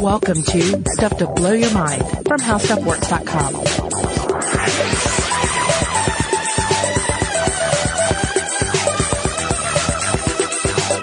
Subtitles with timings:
[0.00, 3.54] Welcome to Stuff to Blow Your Mind from HowStuffWorks.com.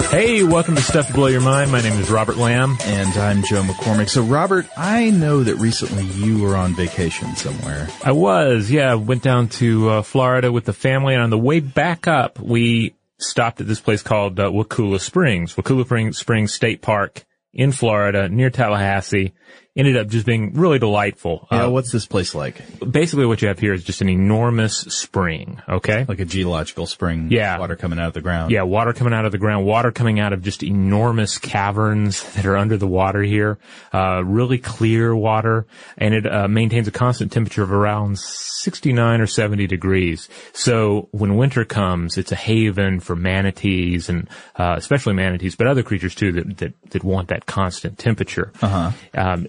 [0.10, 1.72] Hey, welcome to Stuff to Blow Your Mind.
[1.72, 2.78] My name is Robert Lamb.
[2.84, 4.10] And I'm Joe McCormick.
[4.10, 7.88] So Robert, I know that recently you were on vacation somewhere.
[8.04, 11.60] I was, yeah, went down to uh, Florida with the family, and on the way
[11.60, 17.26] back up, we stopped at this place called uh, Wakulla Springs, Wakulla Springs State Park
[17.54, 19.34] in Florida, near Tallahassee.
[19.74, 21.48] Ended up just being really delightful.
[21.50, 22.56] Yeah, Uh, what's this place like?
[22.92, 25.62] basically, what you have here is just an enormous spring.
[25.70, 26.06] Okay.
[26.10, 27.30] Like a geological spring?
[27.32, 27.58] Yeah.
[27.58, 28.52] Water coming out of the ground?
[28.52, 32.46] Yeah, water coming out of the ground, water coming out of just enormous caverns that
[32.46, 33.60] are under the water here.
[33.94, 35.66] Uh, really clear water,
[35.98, 40.28] and it uh, maintains a constant temperature of around 69 or 70 degrees.
[40.52, 44.28] So when winter comes, it's a haven for manatees and
[44.58, 48.52] uh, especially manatees, but other creatures too that that, that want that constant temperature.
[48.62, 48.92] Uh-huh.
[49.14, 49.48] Um,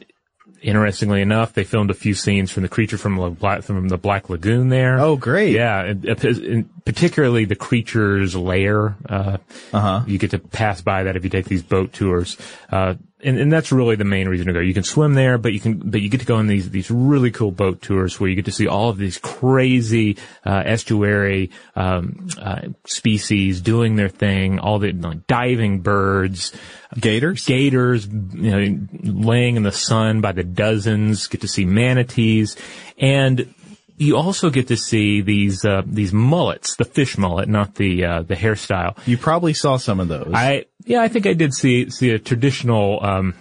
[0.63, 3.99] Interestingly enough, they filmed a few scenes from the creature from the Black, from the
[3.99, 5.01] Black Lagoon there.
[5.01, 5.57] Oh, great.
[5.57, 8.97] Yeah, and, and particularly the creature's lair.
[9.09, 9.39] Uh,
[9.73, 10.05] Uh-huh.
[10.07, 12.37] You get to pass by that if you take these boat tours.
[12.71, 14.61] Uh, and, and that's really the main reason to go.
[14.61, 16.91] You can swim there, but you can, but you get to go on these, these
[16.91, 21.51] really cool boat tours where you get to see all of these crazy, uh, estuary,
[21.77, 26.53] um, uh, species doing their thing, all the like, diving birds,
[26.99, 27.47] Gators?
[27.47, 32.57] gators, you know, laying in the sun by the dozens, get to see manatees,
[32.99, 33.55] and
[33.97, 38.23] you also get to see these, uh, these mullets, the fish mullet, not the, uh,
[38.23, 38.97] the hairstyle.
[39.07, 40.31] You probably saw some of those.
[40.33, 43.35] I, yeah, I think I did see, see a traditional, um,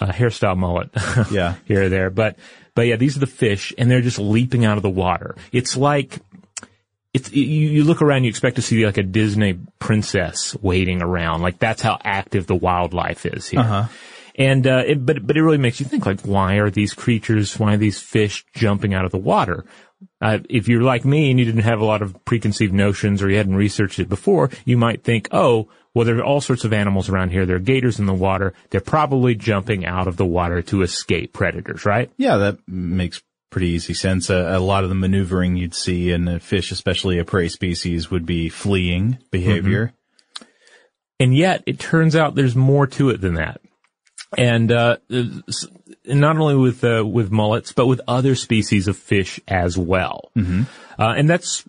[0.00, 0.90] uh, hairstyle mullet.
[1.30, 1.56] Yeah.
[1.66, 2.36] here or there, but,
[2.74, 5.36] but yeah, these are the fish and they're just leaping out of the water.
[5.52, 6.18] It's like,
[7.12, 11.42] it's, you, you look around, you expect to see like a Disney princess waiting around.
[11.42, 13.60] Like that's how active the wildlife is here.
[13.60, 13.88] Uh-huh.
[14.36, 17.58] And, uh, it, but, but it really makes you think like, why are these creatures,
[17.58, 19.64] why are these fish jumping out of the water?
[20.20, 23.30] Uh, if you're like me and you didn't have a lot of preconceived notions or
[23.30, 26.72] you hadn't researched it before, you might think, oh, well, there are all sorts of
[26.72, 27.46] animals around here.
[27.46, 28.54] There are gators in the water.
[28.70, 32.10] They're probably jumping out of the water to escape predators, right?
[32.16, 34.30] yeah, that makes pretty easy sense.
[34.30, 38.10] Uh, a lot of the maneuvering you'd see in a fish, especially a prey species,
[38.10, 39.92] would be fleeing behavior.
[41.18, 43.60] And yet it turns out there's more to it than that.
[44.36, 44.98] And, uh,
[46.08, 50.30] not only with, uh, with mullets, but with other species of fish as well.
[50.98, 51.64] Uh, and that's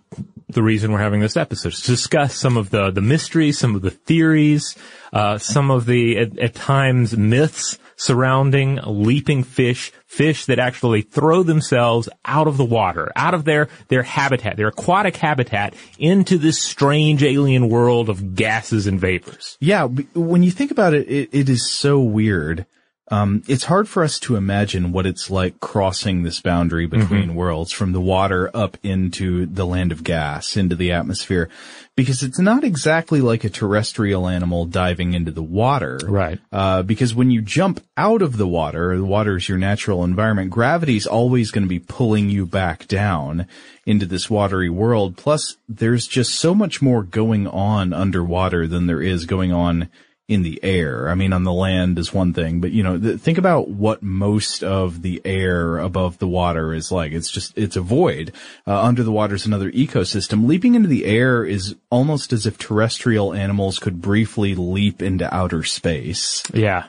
[0.48, 3.82] the reason we're having this episode to discuss some of the, the mysteries, some of
[3.82, 4.76] the theories,
[5.12, 11.42] uh, some of the, at, at times, myths surrounding leaping fish, fish that actually throw
[11.42, 16.58] themselves out of the water, out of their, their habitat, their aquatic habitat, into this
[16.58, 19.58] strange alien world of gases and vapors.
[19.60, 19.84] Yeah,
[20.14, 22.66] when you think about it, it, it is so weird.
[23.10, 27.72] Um, it's hard for us to imagine what it's like crossing this boundary between worlds
[27.72, 31.48] from the water up into the land of gas, into the atmosphere,
[31.96, 35.98] because it's not exactly like a terrestrial animal diving into the water.
[36.04, 36.38] Right.
[36.52, 40.50] Uh, because when you jump out of the water, the water is your natural environment,
[40.50, 43.48] gravity's always going to be pulling you back down
[43.84, 45.16] into this watery world.
[45.16, 49.88] Plus, there's just so much more going on underwater than there is going on
[50.30, 51.10] in the air.
[51.10, 54.00] I mean, on the land is one thing, but you know, th- think about what
[54.00, 57.10] most of the air above the water is like.
[57.10, 58.32] It's just, it's a void.
[58.64, 60.46] Uh, under the water is another ecosystem.
[60.46, 65.64] Leaping into the air is almost as if terrestrial animals could briefly leap into outer
[65.64, 66.44] space.
[66.54, 66.86] Yeah.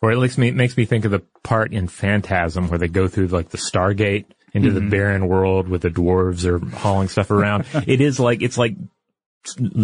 [0.00, 2.86] Or at least me, it makes me think of the part in Phantasm where they
[2.86, 7.32] go through like the Stargate into the barren world with the dwarves are hauling stuff
[7.32, 7.66] around.
[7.88, 8.76] it is like, it's like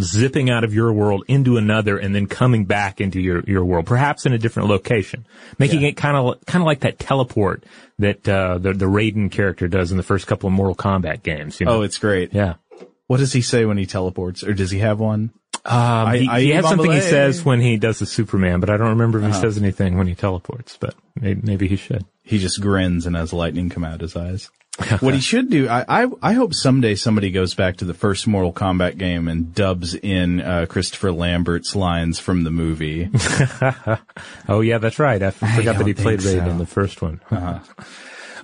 [0.00, 3.86] zipping out of your world into another and then coming back into your, your world,
[3.86, 5.26] perhaps in a different location,
[5.58, 7.64] making it kind of, kind of like that teleport
[7.98, 11.60] that, uh, the, the Raiden character does in the first couple of Mortal Kombat games.
[11.60, 11.76] You know?
[11.78, 12.32] Oh, it's great.
[12.34, 12.54] yeah.
[13.06, 14.42] What does he say when he teleports?
[14.42, 15.30] Or does he have one?
[15.66, 18.76] Um, he, I- he has something he says when he does the Superman, but I
[18.76, 22.04] don't remember if he says anything when he teleports, but maybe, maybe he should.
[22.22, 24.50] He just grins and has lightning come out of his eyes.
[25.00, 28.26] what he should do, I, I, I hope someday somebody goes back to the first
[28.26, 33.10] Mortal Kombat game and dubs in, uh, Christopher Lambert's lines from the movie.
[34.46, 35.22] Oh yeah, that's right.
[35.22, 36.50] I forgot that he played think Raiden so.
[36.50, 37.20] in the first one.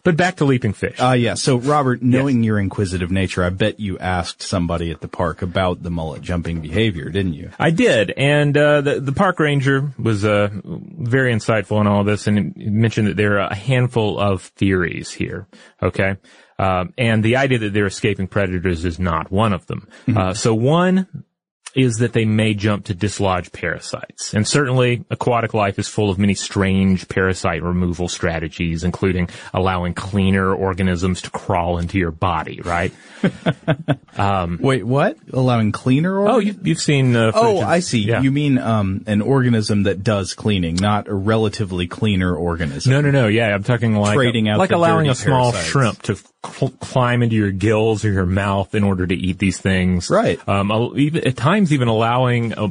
[0.02, 1.00] But back to Leaping Fish.
[1.00, 1.34] Uh, yeah.
[1.34, 5.82] So Robert, knowing your inquisitive nature, I bet you asked somebody at the park about
[5.82, 7.50] the mullet jumping behavior, didn't you?
[7.58, 12.26] I did, and uh, the the park ranger was uh, very insightful in all this,
[12.26, 15.46] and mentioned that there are a handful of theories here.
[15.82, 16.16] Okay,
[16.58, 19.88] um, and the idea that they're escaping predators is not one of them.
[20.14, 21.24] Uh, so one
[21.74, 24.34] is that they may jump to dislodge parasites.
[24.34, 30.52] And certainly aquatic life is full of many strange parasite removal strategies, including allowing cleaner
[30.54, 32.92] organisms to crawl into your body, right?
[34.18, 35.16] Wait, what?
[35.32, 36.28] Allowing cleaner or?
[36.28, 38.00] Oh, you've, you've seen, uh, Oh, I see.
[38.00, 38.22] Yeah.
[38.22, 42.92] You mean um, an organism that does cleaning, not a relatively cleaner organism.
[42.92, 43.28] No, no, no.
[43.28, 45.70] Yeah, I'm talking like Trading out like allowing a small parasites.
[45.70, 49.58] shrimp to cl- climb into your gills or your mouth in order to eat these
[49.58, 50.08] things.
[50.10, 50.40] Right.
[50.48, 52.68] Um, even, at times, even allowing uh,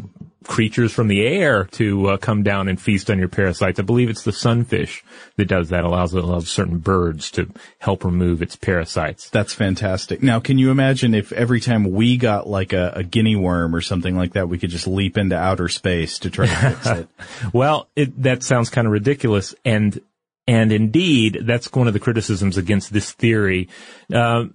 [0.50, 3.80] creatures from the air to uh, come down and feast on your parasites.
[3.80, 5.04] I believe it's the sunfish
[5.38, 5.84] that does that.
[5.84, 9.30] Allows, allows certain birds to help remove its parasites.
[9.30, 10.24] That's fantastic.
[10.24, 13.82] Now, can you imagine if every time we got like a, a guinea worm or
[13.82, 17.08] something like that, we could just leap into outer space to try to fix it?
[17.54, 20.00] Well, it, that sounds kind of ridiculous, and
[20.48, 23.70] and indeed, that's one of the criticisms against this theory.
[24.12, 24.46] Uh,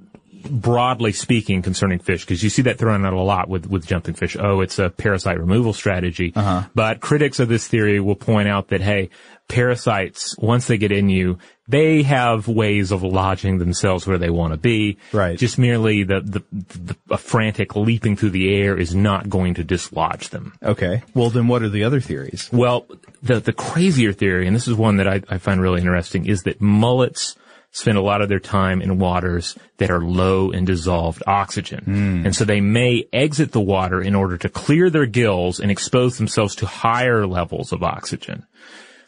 [0.51, 4.15] broadly speaking concerning fish because you see that thrown out a lot with with jumping
[4.15, 6.63] fish oh it's a parasite removal strategy uh-huh.
[6.75, 9.09] but critics of this theory will point out that hey
[9.49, 11.39] parasites once they get in you
[11.69, 15.39] they have ways of lodging themselves where they want to be Right.
[15.39, 19.65] just merely the, the the a frantic leaping through the air is not going to
[19.65, 21.03] dislodge them Okay.
[21.15, 22.49] Well, then what are the other theories?
[22.53, 22.87] well,
[23.23, 26.43] the the crazier theory, and this is one that I, I find really interesting, is
[26.45, 27.37] that mullets
[27.75, 31.83] spend a lot of their time in waters that are low in dissolved oxygen.
[32.25, 36.17] And so they may exit the water in order to clear their gills and expose
[36.17, 38.47] themselves to higher levels of oxygen.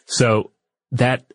[0.07, 0.51] So
[0.91, 1.33] that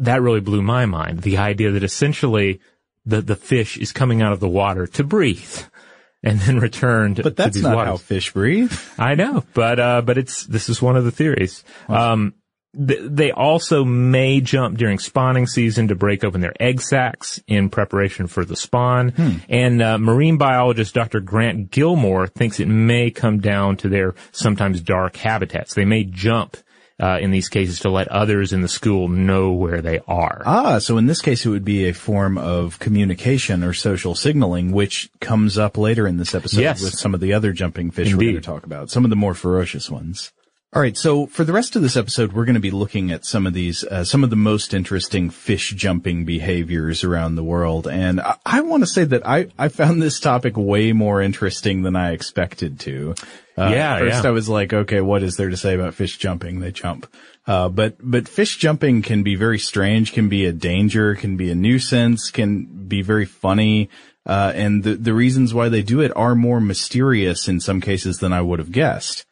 [0.00, 1.22] that really blew my mind.
[1.22, 2.60] The idea that essentially
[3.06, 5.58] the the fish is coming out of the water to breathe
[6.24, 7.36] and then return to, the oxygen.
[7.36, 7.90] But that's not waters.
[7.90, 8.76] how fish breathe.
[8.98, 11.62] I know, but uh, but it's this is one of the theories.
[11.88, 12.34] Um,
[12.74, 18.26] they also may jump during spawning season to break open their egg sacs in preparation
[18.26, 19.12] for the spawn.
[19.48, 21.20] And uh, marine biologist Dr.
[21.20, 25.74] Grant Gilmore thinks it may come down to their sometimes dark habitats.
[25.74, 26.56] They may jump
[27.00, 30.42] uh, in these cases to let others in the school know where they are.
[30.46, 34.70] Ah, so in this case, it would be a form of communication or social signaling,
[34.72, 36.80] which comes up later in this episode Yes.
[36.82, 39.16] with some of the other jumping fish we're going to talk about, some of the
[39.16, 40.32] more ferocious ones.
[40.74, 43.26] All right, so for the rest of this episode, we're going to be looking at
[43.26, 47.86] some of these, uh, some of the most interesting fish jumping behaviors around the world,
[47.86, 51.82] and I, I want to say that I I found this topic way more interesting
[51.82, 53.14] than I expected to.
[53.58, 54.30] Uh, Yeah, First, yeah.
[54.30, 56.60] I was like, okay, what is there to say about fish jumping?
[56.60, 57.06] They jump.
[57.46, 61.50] Uh, but, but fish jumping can be very strange, can be a danger, can be
[61.50, 63.90] a nuisance, can be very funny.
[64.24, 68.20] Uh, and the, the reasons why they do it are more mysterious in some cases
[68.20, 69.26] than I would have guessed.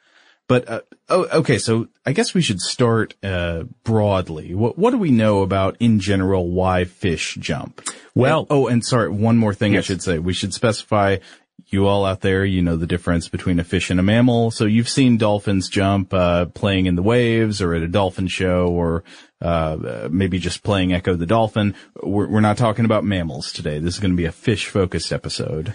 [0.51, 1.59] But, uh, oh, okay.
[1.59, 4.53] So I guess we should start, uh, broadly.
[4.53, 7.81] What, what do we know about in general why fish jump?
[8.17, 9.85] Well- And- oh, and sorry, one more thing Yes.
[9.85, 10.19] I should say.
[10.19, 11.19] We should specify
[11.69, 14.51] you all out there, you know the difference between a fish and a mammal.
[14.51, 18.67] So you've seen dolphins jump, uh, playing in the waves or at a dolphin show
[18.67, 19.05] or,
[19.41, 21.77] uh, maybe just playing Echo the Dolphin.
[22.03, 23.79] We're, we're not talking about mammals today.
[23.79, 25.75] This is going to be a fish focused episode.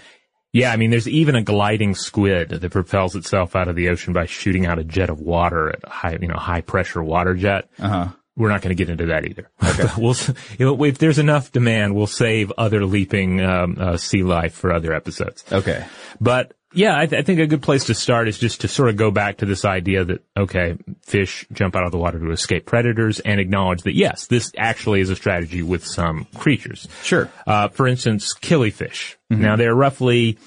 [0.56, 4.14] Yeah, I mean, there's even a gliding squid that propels itself out of the ocean
[4.14, 7.34] by shooting out a jet of water at a high, you know, high pressure water
[7.34, 7.68] jet.
[7.78, 8.08] Uh-huh.
[8.36, 9.50] We're not going to get into that either.
[9.62, 9.88] Okay.
[9.98, 14.94] we'll, if there's enough demand, we'll save other leaping um, uh, sea life for other
[14.94, 15.44] episodes.
[15.52, 15.86] Okay.
[16.20, 18.90] But yeah, I, th- I think a good place to start is just to sort
[18.90, 22.30] of go back to this idea that, okay, fish jump out of the water to
[22.30, 26.88] escape predators and acknowledge that yes, this actually is a strategy with some creatures.
[27.02, 27.30] Sure.
[27.46, 29.16] Uh, for instance, killifish.
[29.28, 30.38] Now they're roughly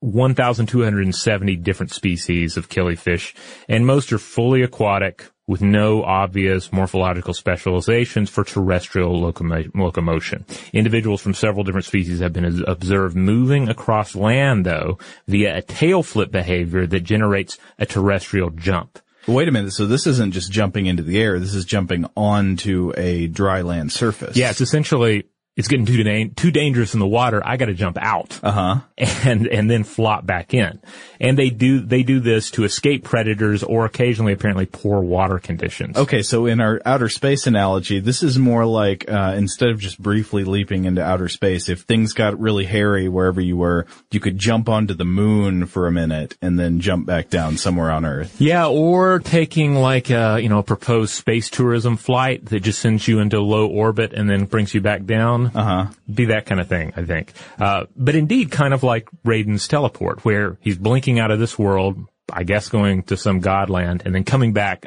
[0.00, 3.34] 1,270 different species of killifish,
[3.68, 10.44] and most are fully aquatic with no obvious morphological specializations for terrestrial locomo- locomotion.
[10.72, 14.98] Individuals from several different species have been observed moving across land, though,
[15.28, 18.98] via a tail flip behavior that generates a terrestrial jump.
[19.28, 19.72] Wait a minute.
[19.72, 21.38] So this isn't just jumping into the air.
[21.38, 24.36] This is jumping onto a dry land surface.
[24.36, 27.42] Yeah, it's essentially it's getting too da- too dangerous in the water.
[27.44, 28.38] I got to jump out.
[28.42, 28.80] Uh huh.
[29.24, 30.80] and and then flop back in.
[31.18, 35.96] And they do they do this to escape predators or occasionally apparently poor water conditions.
[35.96, 40.00] Okay, so in our outer space analogy, this is more like uh, instead of just
[40.00, 44.38] briefly leaping into outer space, if things got really hairy wherever you were, you could
[44.38, 48.38] jump onto the moon for a minute and then jump back down somewhere on Earth.
[48.40, 53.08] Yeah, or taking like a you know a proposed space tourism flight that just sends
[53.08, 55.45] you into low orbit and then brings you back down.
[55.54, 55.86] Uh huh.
[56.12, 57.32] Be that kind of thing, I think.
[57.58, 61.98] Uh, but indeed, kind of like Raiden's teleport, where he's blinking out of this world,
[62.32, 64.86] I guess going to some godland, and then coming back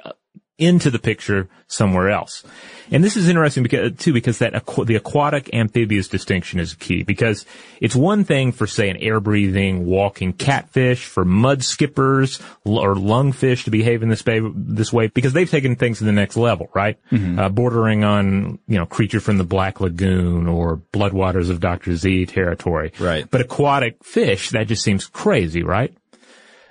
[0.60, 2.44] into the picture somewhere else.
[2.92, 7.04] And this is interesting because, too, because that aqu- the aquatic amphibious distinction is key
[7.04, 7.46] because
[7.80, 12.96] it's one thing for, say, an air breathing, walking catfish, for mud skippers l- or
[12.96, 16.36] lungfish to behave in this way, this way because they've taken things to the next
[16.36, 16.98] level, right?
[17.12, 21.96] Uh, bordering on, you know, creature from the Black Lagoon or Bloodwaters of Dr.
[21.96, 22.92] Z territory.
[23.00, 23.30] Right.
[23.30, 25.94] But aquatic fish, that just seems crazy, right?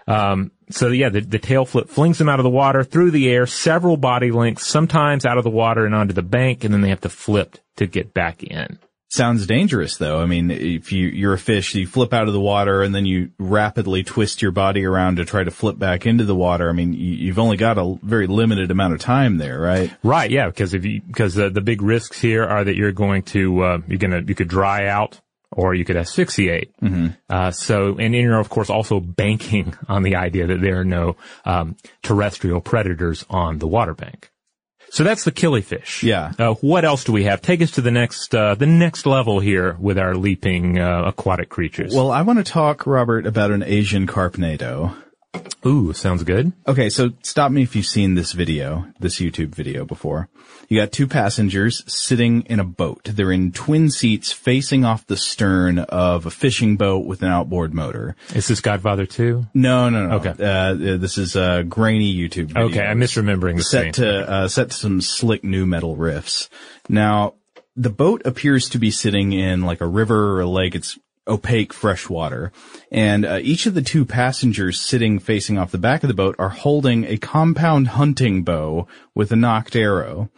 [0.08, 3.30] Um, so yeah, the, the tail flip flings them out of the water through the
[3.30, 6.80] air, several body lengths, sometimes out of the water and onto the bank, and then
[6.80, 8.78] they have to flip to get back in.
[9.10, 10.20] Sounds dangerous though.
[10.20, 13.06] I mean, if you, you're a fish, you flip out of the water and then
[13.06, 16.68] you rapidly twist your body around to try to flip back into the water.
[16.68, 19.90] I mean, you, you've only got a very limited amount of time there, right?
[20.02, 23.22] Right, yeah, because if you, because the, the big risks here are that you're going
[23.22, 25.18] to, uh, you're gonna, you could dry out
[25.52, 26.72] or you could asphyxiate.
[27.28, 31.16] Uh, so, and you're of course also banking on the idea that there are no,
[31.44, 34.30] um, terrestrial predators on the water bank.
[34.90, 36.02] So that's the killifish.
[36.02, 36.32] Yeah.
[36.38, 37.42] Uh, what else do we have?
[37.42, 41.50] Take us to the next, uh, the next level here with our leaping, uh, aquatic
[41.50, 41.94] creatures.
[41.94, 44.96] Well, I want to talk, Robert, about an Asian carpnado.
[45.66, 46.52] Ooh, sounds good.
[46.66, 50.28] Okay, so stop me if you've seen this video, this YouTube video before.
[50.68, 53.04] You got two passengers sitting in a boat.
[53.04, 57.74] They're in twin seats facing off the stern of a fishing boat with an outboard
[57.74, 58.16] motor.
[58.34, 59.48] Is this Godfather 2?
[59.52, 60.16] No, no, no.
[60.16, 60.30] Okay.
[60.30, 62.66] Uh, this is a grainy YouTube video.
[62.66, 63.92] Okay, I'm misremembering the scene.
[63.92, 66.48] set to uh, set to some slick nu metal riffs.
[66.88, 67.34] Now,
[67.76, 70.74] the boat appears to be sitting in like a river or a lake.
[70.74, 72.52] It's opaque fresh water,
[72.90, 76.36] and uh, each of the two passengers sitting facing off the back of the boat
[76.38, 80.30] are holding a compound hunting bow with a nocked arrow.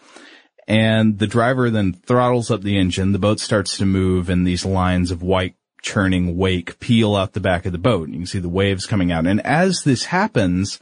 [0.67, 3.13] And the driver then throttles up the engine.
[3.13, 7.41] The boat starts to move, and these lines of white churning wake peel out the
[7.41, 8.09] back of the boat.
[8.09, 9.27] You can see the waves coming out.
[9.27, 10.79] And as this happens,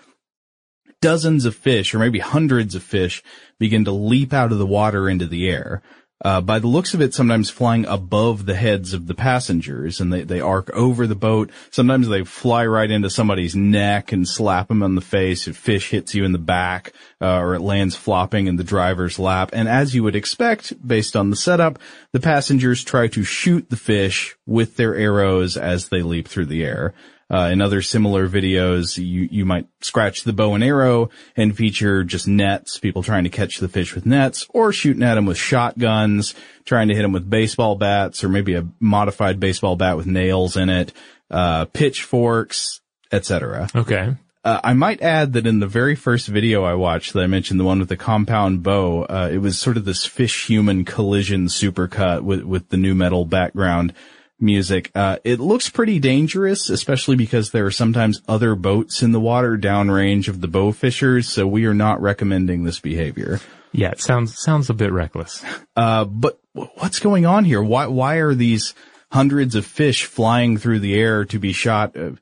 [1.00, 3.22] dozens of fish, or maybe hundreds of fish,
[3.58, 5.82] begin to leap out of the water into the air.
[6.24, 10.12] Uh, by the looks of it, sometimes flying above the heads of the passengers, and
[10.12, 11.50] they, they arc over the boat.
[11.70, 15.46] Sometimes they fly right into somebody's neck and slap them on the face.
[15.46, 19.20] A fish hits you in the back, uh, or it lands flopping in the driver's
[19.20, 19.50] lap.
[19.52, 21.78] And as you would expect, based on the setup,
[22.12, 26.64] the passengers try to shoot the fish with their arrows as they leap through the
[26.64, 26.94] air.
[27.30, 32.02] Uh, in other similar videos, you, you might scratch the bow and arrow and feature
[32.02, 35.36] just nets, people trying to catch the fish with nets, or shooting at them with
[35.36, 40.06] shotguns, trying to hit them with baseball bats, or maybe a modified baseball bat with
[40.06, 40.92] nails in it,
[41.30, 42.80] uh, pitchforks,
[43.12, 43.68] etc.
[43.76, 44.16] Okay.
[44.42, 47.60] Uh, I might add that in the very first video I watched that I mentioned,
[47.60, 51.48] the one with the compound bow, uh, it was sort of this fish human collision
[51.48, 53.92] supercut with, with the nu metal background
[54.40, 54.90] music.
[54.94, 59.56] Uh, it looks pretty dangerous, especially because there are sometimes other boats in the water
[59.56, 63.40] downrange of the bow fishers, so we are not recommending this behavior.
[63.72, 65.44] Yeah, it sounds, sounds a bit reckless.
[65.76, 67.62] Uh, but w- what's going on here?
[67.62, 68.74] Why, why are these
[69.10, 71.96] hundreds of fish flying through the air to be shot?
[71.96, 72.12] Uh,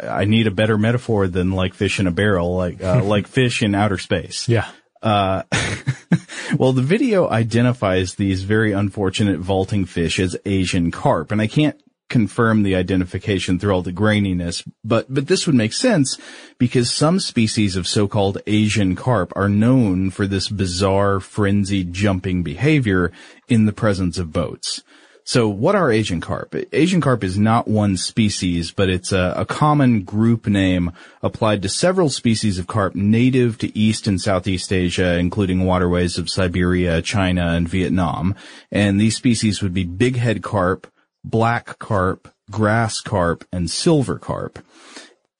[0.00, 3.62] I need a better metaphor than like fish in a barrel, like, uh, like fish
[3.62, 4.48] in outer space.
[4.48, 4.68] Yeah.
[5.04, 5.42] Uh,
[6.58, 11.78] well, the video identifies these very unfortunate vaulting fish as Asian carp, and I can't
[12.08, 16.18] confirm the identification through all the graininess, but, but this would make sense
[16.58, 23.10] because some species of so-called Asian carp are known for this bizarre frenzied jumping behavior
[23.48, 24.82] in the presence of boats.
[25.26, 26.54] So what are Asian carp?
[26.70, 31.68] Asian carp is not one species, but it's a, a, common group name applied to
[31.70, 37.54] several species of carp native to East and Southeast Asia, including waterways of Siberia, China,
[37.54, 38.34] and Vietnam.
[38.70, 40.92] And these species would be bighead carp,
[41.24, 44.58] black carp, grass carp, and silver carp.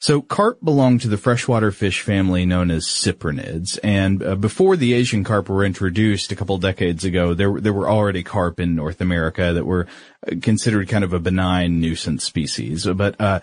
[0.04, 4.92] So carp belong to the freshwater fish family known as cyprinids, and uh, before the
[4.92, 9.00] Asian carp were introduced a couple decades ago, there there were already carp in North
[9.00, 9.87] America that were
[10.43, 12.87] considered kind of a benign nuisance species.
[12.87, 13.40] But uh,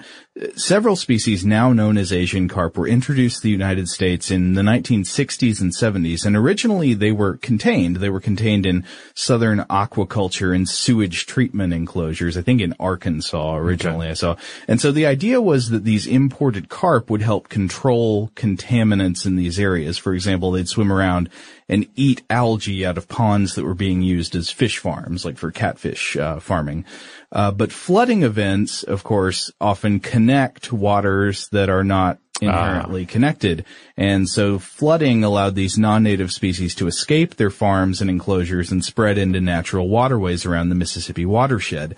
[0.55, 4.61] several species now known as Asian carp were introduced to the United States in the
[4.61, 7.97] 1960s and 70s, and originally they were contained.
[7.97, 12.37] They were contained in southern aquaculture and sewage treatment enclosures.
[12.37, 14.11] I think in Arkansas originally okay.
[14.11, 14.35] I saw.
[14.67, 19.59] And so the idea was that these imported carp would help control contaminants in these
[19.59, 19.97] areas.
[19.97, 21.29] For example, they'd swim around
[21.71, 25.51] and eat algae out of ponds that were being used as fish farms, like for
[25.51, 26.83] catfish uh, farming.
[27.31, 33.11] Uh, but flooding events, of course, often connect waters that are not inherently ah.
[33.11, 33.65] connected.
[33.95, 39.17] And so flooding allowed these non-native species to escape their farms and enclosures and spread
[39.17, 41.95] into natural waterways around the Mississippi watershed.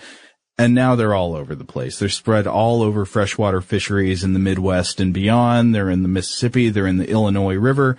[0.56, 1.98] And now they're all over the place.
[1.98, 5.74] They're spread all over freshwater fisheries in the Midwest and beyond.
[5.74, 6.70] They're in the Mississippi.
[6.70, 7.98] They're in the Illinois River.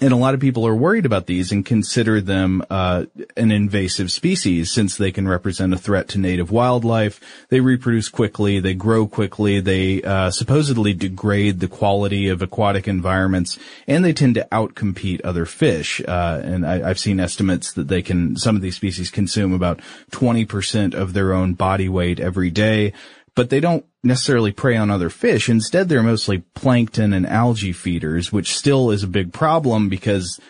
[0.00, 3.04] And a lot of people are worried about these and consider them uh,
[3.36, 7.20] an invasive species since they can represent a threat to native wildlife.
[7.48, 13.56] They reproduce quickly, they grow quickly, they uh, supposedly degrade the quality of aquatic environments,
[13.86, 16.00] and they tend to outcompete other fish.
[16.00, 19.80] Uh, and I, I've seen estimates that they can, some of these species consume about
[20.10, 22.92] 20% of their own body weight every day
[23.34, 25.48] but they don't necessarily prey on other fish.
[25.48, 30.40] Instead, they're mostly plankton and algae feeders, which still is a big problem because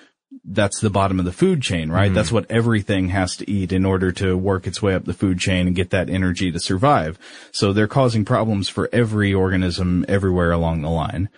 [0.44, 2.06] that's the bottom of the food chain, right?
[2.06, 2.14] Mm-hmm.
[2.14, 5.38] That's what everything has to eat in order to work its way up the food
[5.38, 7.18] chain and get that energy to survive.
[7.52, 11.30] So they're causing problems for every organism everywhere along the line.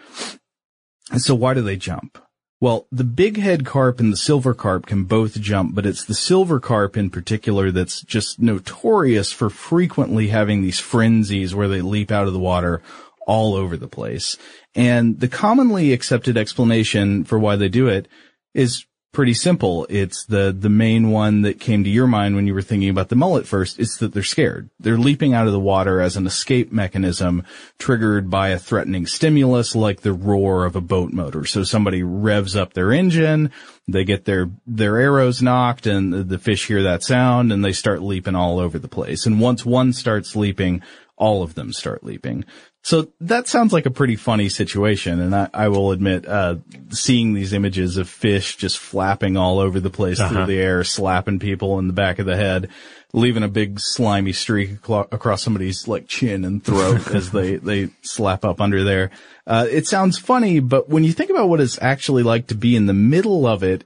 [1.12, 2.18] And so why do they jump?
[2.58, 6.14] Well, the big head carp and the silver carp can both jump, but it's the
[6.14, 12.10] silver carp in particular that's just notorious for frequently having these frenzies where they leap
[12.10, 12.80] out of the water
[13.26, 14.38] all over the place.
[14.74, 18.08] And the commonly accepted explanation for why they do it
[18.54, 18.86] is
[19.16, 19.86] pretty simple.
[19.88, 23.08] It's the, the main one that came to your mind when you were thinking about
[23.08, 23.80] the mullet first.
[23.80, 24.68] It's that they're scared.
[24.78, 27.42] They're leaping out of the water as an escape mechanism
[27.78, 31.46] triggered by a threatening stimulus like the roar of a boat motor.
[31.46, 33.50] So somebody revs up their engine,
[33.88, 37.72] they get their, their arrows nocked and the, the fish hear that sound and they
[37.72, 39.24] start leaping all over the place.
[39.24, 40.82] And once one starts leaping,
[41.16, 42.44] all of them start leaping.
[42.86, 45.18] So that sounds like a pretty funny situation.
[45.18, 46.58] And I, I will admit, uh,
[46.90, 50.32] seeing these images of fish just flapping all over the place uh-huh.
[50.32, 52.68] through the air, slapping people in the back of the head,
[53.12, 58.44] leaving a big slimy streak across somebody's like chin and throat as they, they slap
[58.44, 59.10] up under there.
[59.48, 62.76] Uh, it sounds funny, but when you think about what it's actually like to be
[62.76, 63.82] in the middle of it,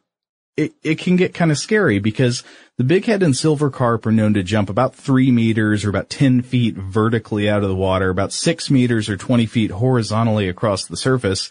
[0.56, 2.42] it, it can get kind of scary because
[2.76, 6.10] the big head and silver carp are known to jump about three meters or about
[6.10, 10.84] 10 feet vertically out of the water, about six meters or 20 feet horizontally across
[10.84, 11.50] the surface.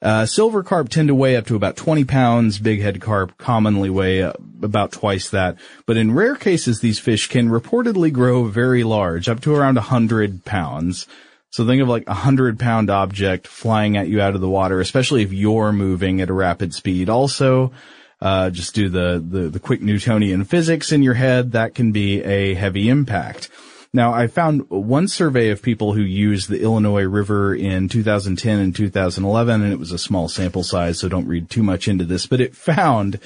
[0.00, 2.58] Uh, silver carp tend to weigh up to about 20 pounds.
[2.58, 5.56] Big head carp commonly weigh about twice that.
[5.86, 10.44] But in rare cases, these fish can reportedly grow very large, up to around 100
[10.44, 11.06] pounds.
[11.50, 14.80] So think of like a hundred pound object flying at you out of the water,
[14.80, 17.08] especially if you're moving at a rapid speed.
[17.08, 17.72] Also,
[18.20, 22.22] uh, just do the, the, the quick Newtonian physics in your head, that can be
[22.22, 23.48] a heavy impact.
[23.92, 28.76] Now, I found one survey of people who used the Illinois River in 2010 and
[28.76, 32.26] 2011, and it was a small sample size, so don't read too much into this,
[32.26, 33.18] but it found,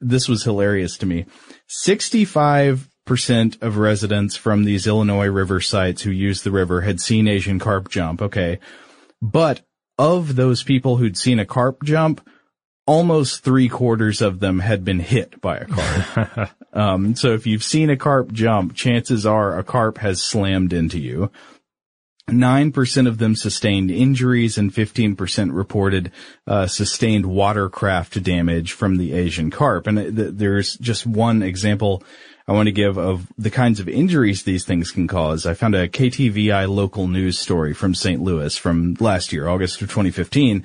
[0.00, 1.26] this was hilarious to me,
[1.68, 7.26] 65 percent of residents from these Illinois River sites who used the river had seen
[7.26, 8.60] Asian carp jump, okay.
[9.20, 9.62] But
[9.98, 12.26] of those people who'd seen a carp jump,
[12.86, 16.50] almost three quarters of them had been hit by a carp.
[16.72, 20.98] um, so if you've seen a carp jump, chances are a carp has slammed into
[20.98, 21.30] you.
[22.30, 26.12] 9% of them sustained injuries and 15% reported
[26.46, 29.86] uh, sustained watercraft damage from the Asian carp.
[29.86, 32.02] And th- there's just one example
[32.46, 35.46] I want to give of the kinds of injuries these things can cause.
[35.46, 38.20] I found a KTVI local news story from St.
[38.20, 40.64] Louis from last year, August of 2015,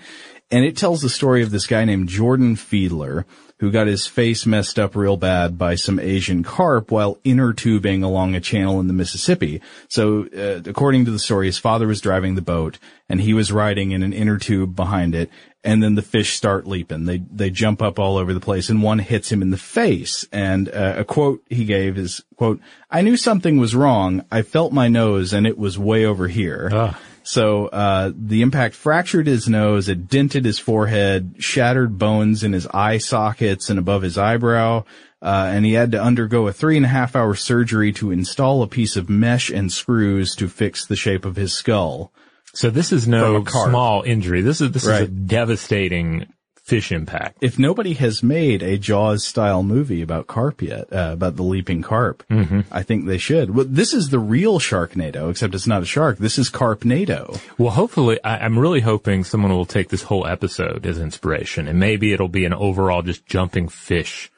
[0.51, 3.25] and it tells the story of this guy named Jordan Fiedler
[3.59, 8.03] who got his face messed up real bad by some Asian carp while inner tubing
[8.03, 9.61] along a channel in the Mississippi.
[9.87, 12.77] So, uh, according to the story, his father was driving the boat
[13.09, 15.31] and he was riding in an inner tube behind it.
[15.63, 17.05] And then the fish start leaping.
[17.05, 20.25] They, they jump up all over the place and one hits him in the face.
[20.31, 24.23] And uh, a quote he gave is, quote, I knew something was wrong.
[24.31, 26.69] I felt my nose and it was way over here.
[26.71, 26.99] Ah.
[27.27, 32.65] So uh, the impact fractured his nose, it dented his forehead, shattered bones in his
[32.67, 34.85] eye sockets and above his eyebrow,
[35.21, 38.63] uh, and he had to undergo a three and a half hour surgery to install
[38.63, 42.13] a piece of mesh and screws to fix the shape of his skull.
[42.53, 44.39] So this is no small injury.
[44.39, 45.01] This is this right.
[45.01, 46.31] is a devastating
[46.67, 47.37] fish impact.
[47.39, 51.81] If nobody has made a Jaws style movie about carp yet, uh, about the leaping
[51.81, 52.61] carp, mm-hmm.
[52.69, 53.55] I think they should.
[53.55, 56.17] Well, this is the real Sharknado, except it's not a shark.
[56.17, 57.39] This is Carpnado.
[57.57, 61.79] Well, hopefully, I, am really hoping someone will take this whole episode as inspiration, and
[61.79, 64.29] maybe it'll be an overall just jumping fish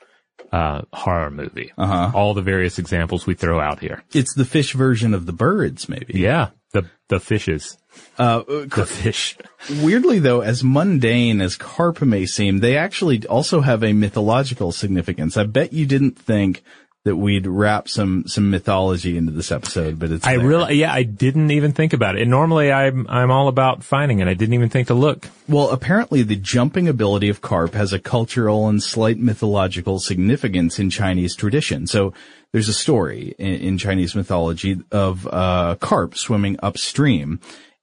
[0.51, 1.71] uh, horror movie.
[1.77, 2.11] Uh-huh.
[2.13, 4.03] All the various examples we throw out here.
[4.13, 6.19] It's the fish version of the birds, maybe.
[6.19, 7.77] Yeah, the the fishes.
[8.17, 9.37] Uh, the fish.
[9.81, 15.37] Weirdly though, as mundane as carp may seem, they actually also have a mythological significance.
[15.37, 16.63] I bet you didn't think
[17.05, 20.45] that we'd wrap some some mythology into this episode, but it's I there.
[20.45, 22.21] really yeah, I didn't even think about it.
[22.21, 24.27] And normally I'm I'm all about finding it.
[24.27, 25.27] I didn't even think to look.
[25.47, 30.89] Well, apparently the jumping ability of carp has a cultural and slight mythological significance in
[30.89, 31.87] Chinese tradition.
[31.87, 32.13] So
[32.51, 37.39] there's a story in, in Chinese mythology of a carp swimming upstream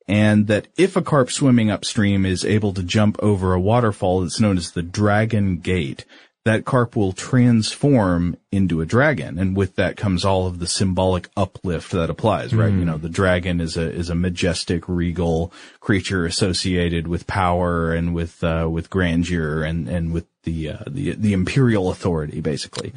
[0.08, 4.40] and that if a carp swimming upstream is able to jump over a waterfall that's
[4.40, 6.04] known as the Dragon Gate,
[6.44, 9.36] that carp will transform into a dragon.
[9.36, 12.72] And with that comes all of the symbolic uplift that applies, right?
[12.72, 18.14] You know, the dragon is a, is a majestic, regal creature associated with power and
[18.14, 22.92] with, uh, with grandeur and, and with the, uh, the, the imperial authority, basically.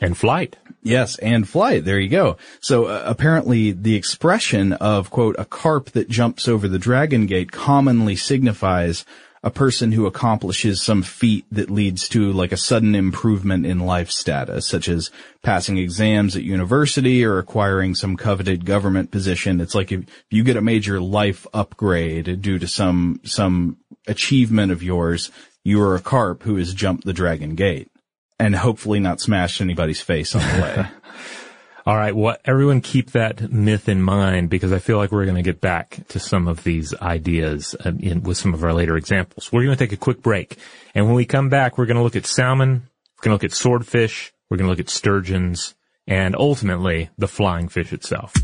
[0.00, 0.56] And flight.
[0.82, 1.84] Yes, and flight.
[1.84, 2.36] There you go.
[2.60, 7.50] So uh, apparently the expression of quote a carp that jumps over the dragon gate
[7.50, 9.04] commonly signifies
[9.42, 14.10] a person who accomplishes some feat that leads to like a sudden improvement in life
[14.10, 15.10] status, such as
[15.42, 19.60] passing exams at university or acquiring some coveted government position.
[19.60, 24.82] It's like if you get a major life upgrade due to some, some achievement of
[24.82, 25.30] yours,
[25.62, 27.90] you are a carp who has jumped the dragon gate
[28.38, 30.86] and hopefully not smash anybody's face on the way.
[31.86, 32.16] All right.
[32.16, 35.60] Well, everyone keep that myth in mind because I feel like we're going to get
[35.60, 39.52] back to some of these ideas um, in, with some of our later examples.
[39.52, 40.56] We're going to take a quick break.
[40.96, 42.88] And when we come back, we're going to look at salmon.
[43.16, 44.32] We're going to look at swordfish.
[44.50, 45.76] We're going to look at sturgeons
[46.08, 48.34] and ultimately the flying fish itself.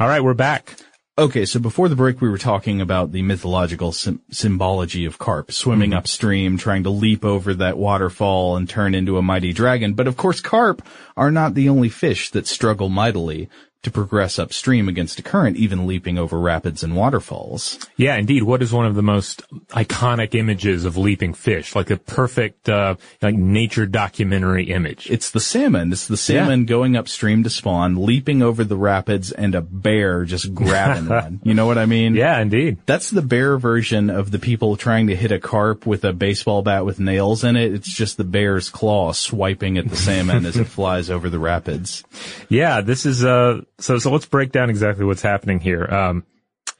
[0.00, 0.20] All right.
[0.20, 0.76] We're back.
[1.18, 5.50] Okay, so before the break, we were talking about the mythological sim- symbology of carp
[5.50, 5.98] swimming mm-hmm.
[5.98, 9.94] upstream, trying to leap over that waterfall and turn into a mighty dragon.
[9.94, 10.80] But of course, carp
[11.16, 13.48] are not the only fish that struggle mightily
[13.82, 17.78] to progress upstream against a current, even leaping over rapids and waterfalls.
[17.96, 18.42] Yeah, indeed.
[18.42, 21.76] What is one of the most iconic images of leaping fish?
[21.76, 25.08] Like a perfect, uh, like nature documentary image.
[25.08, 25.92] It's the salmon.
[25.92, 30.52] It's the salmon going upstream to spawn, leaping over the rapids, and a bear just
[30.54, 31.40] grabbing one.
[31.44, 32.16] You know what I mean?
[32.16, 32.78] yeah, indeed.
[32.84, 36.62] That's the bear version of the people trying to hit a carp with a baseball
[36.62, 37.72] bat with nails in it.
[37.72, 42.02] It's just the bear's claw swiping at the salmon as it flies over the rapids.
[42.48, 45.84] Yeah, this is uh so so let's break down exactly what's happening here.
[45.84, 46.24] Um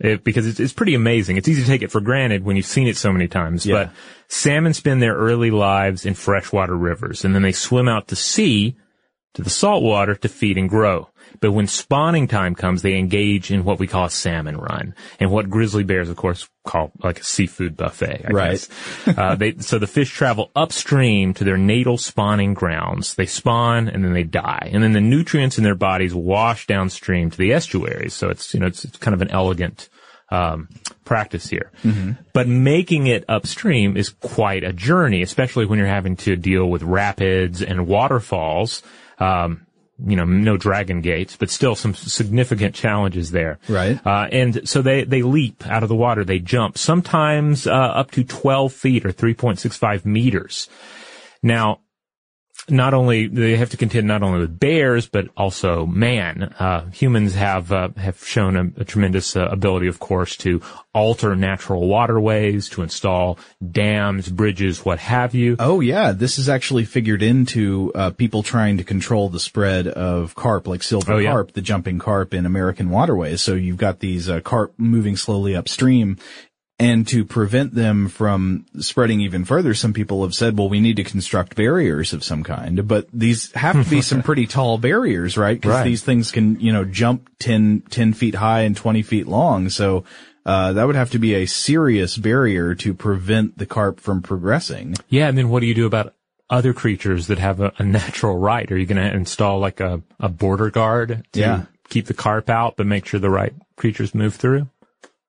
[0.00, 1.38] it, because it's, it's pretty amazing.
[1.38, 3.66] It's easy to take it for granted when you've seen it so many times.
[3.66, 3.86] Yeah.
[3.86, 3.92] But
[4.28, 8.76] salmon spend their early lives in freshwater rivers, and then they swim out to sea
[9.34, 11.10] to the saltwater to feed and grow.
[11.40, 15.30] But when spawning time comes, they engage in what we call a salmon run, and
[15.30, 18.24] what grizzly bears, of course, call like a seafood buffet.
[18.26, 18.50] I Right.
[19.04, 19.18] guess.
[19.18, 23.14] uh, they, so the fish travel upstream to their natal spawning grounds.
[23.14, 27.30] They spawn and then they die, and then the nutrients in their bodies wash downstream
[27.30, 28.14] to the estuaries.
[28.14, 29.90] So it's you know it's, it's kind of an elegant
[30.30, 30.68] um,
[31.04, 31.70] practice here.
[32.32, 36.82] But making it upstream is quite a journey, especially when you're having to deal with
[36.82, 38.82] rapids and waterfalls.
[39.18, 39.66] Um,
[40.06, 43.58] you know, no dragon gates, but still some significant challenges there.
[43.68, 43.98] Right.
[44.06, 46.24] Uh, and so they, they leap out of the water.
[46.24, 50.68] They jump sometimes, uh, up to 12 feet or 3.65 meters.
[51.42, 51.80] Now,
[52.70, 56.54] not only they have to contend not only with bears but also man.
[56.58, 60.60] Uh, humans have uh, have shown a, a tremendous uh, ability, of course, to
[60.94, 63.38] alter natural waterways, to install
[63.70, 65.56] dams, bridges, what have you.
[65.58, 70.34] Oh yeah, this is actually figured into uh, people trying to control the spread of
[70.34, 71.30] carp, like silver Oh, yeah.
[71.32, 73.40] carp, the jumping carp in American waterways.
[73.40, 76.18] So you've got these uh, carp moving slowly upstream.
[76.80, 80.94] And to prevent them from spreading even further, some people have said, well, we need
[80.96, 85.36] to construct barriers of some kind, but these have to be some pretty tall barriers,
[85.36, 85.60] right?
[85.60, 85.84] Cause Right.
[85.84, 89.70] these things can, you know, jump 10, 10 feet high and 20 feet long.
[89.70, 90.04] So,
[90.46, 94.94] uh, that would have to be a serious barrier to prevent the carp from progressing.
[95.08, 96.14] Yeah, and then what do you do about
[96.48, 98.70] other creatures that have a, a natural right?
[98.70, 101.62] Are you going to install like a, a border guard to Yeah.
[101.88, 104.68] keep the carp out, but make sure the right creatures move through?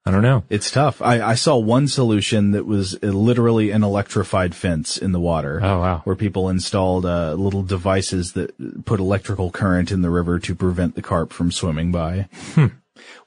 [0.05, 0.43] I don't know.
[0.49, 1.01] It's tough.
[1.01, 5.59] I, I saw one solution that was literally an electrified fence in the water.
[5.61, 6.01] Oh, wow.
[6.03, 10.95] Where people installed uh, little devices that put electrical current in the river to prevent
[10.95, 12.27] the carp from swimming by.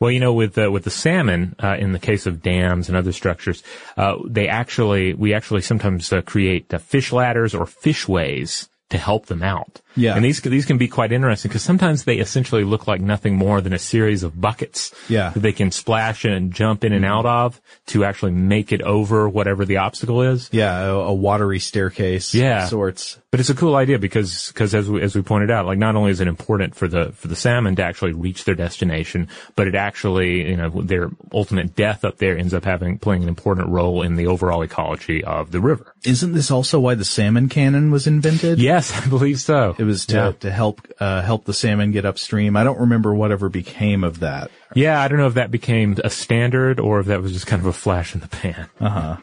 [0.01, 2.97] Well, you know, with uh, with the salmon, uh, in the case of dams and
[2.97, 3.63] other structures,
[3.97, 9.27] uh, they actually we actually sometimes uh, create uh, fish ladders or fishways to help
[9.27, 9.81] them out.
[9.95, 10.17] Yeah.
[10.17, 13.61] and these these can be quite interesting because sometimes they essentially look like nothing more
[13.61, 14.95] than a series of buckets.
[15.09, 15.31] Yeah.
[15.31, 19.29] that they can splash and jump in and out of to actually make it over
[19.29, 20.49] whatever the obstacle is.
[20.53, 22.35] Yeah, a, a watery staircase.
[22.35, 22.65] Yeah.
[22.65, 23.19] Of sorts.
[23.31, 25.97] But it's a cool idea because, because as we, as we pointed out, like not
[25.97, 29.69] only is it important for the, for the salmon to actually reach their destination, but
[29.69, 33.69] it actually, you know, their ultimate death up there ends up having, playing an important
[33.69, 35.95] role in the overall ecology of the river.
[36.05, 38.59] Isn't this also why the salmon cannon was invented?
[38.59, 39.77] Yes, I believe so.
[39.79, 40.33] It was to, Yeah.
[40.41, 42.57] to help, uh, help the salmon get upstream.
[42.57, 44.51] I don't remember whatever became of that.
[44.75, 47.61] Yeah, I don't know if that became a standard or if that was just kind
[47.61, 48.69] of a flash in the pan.
[48.81, 49.19] All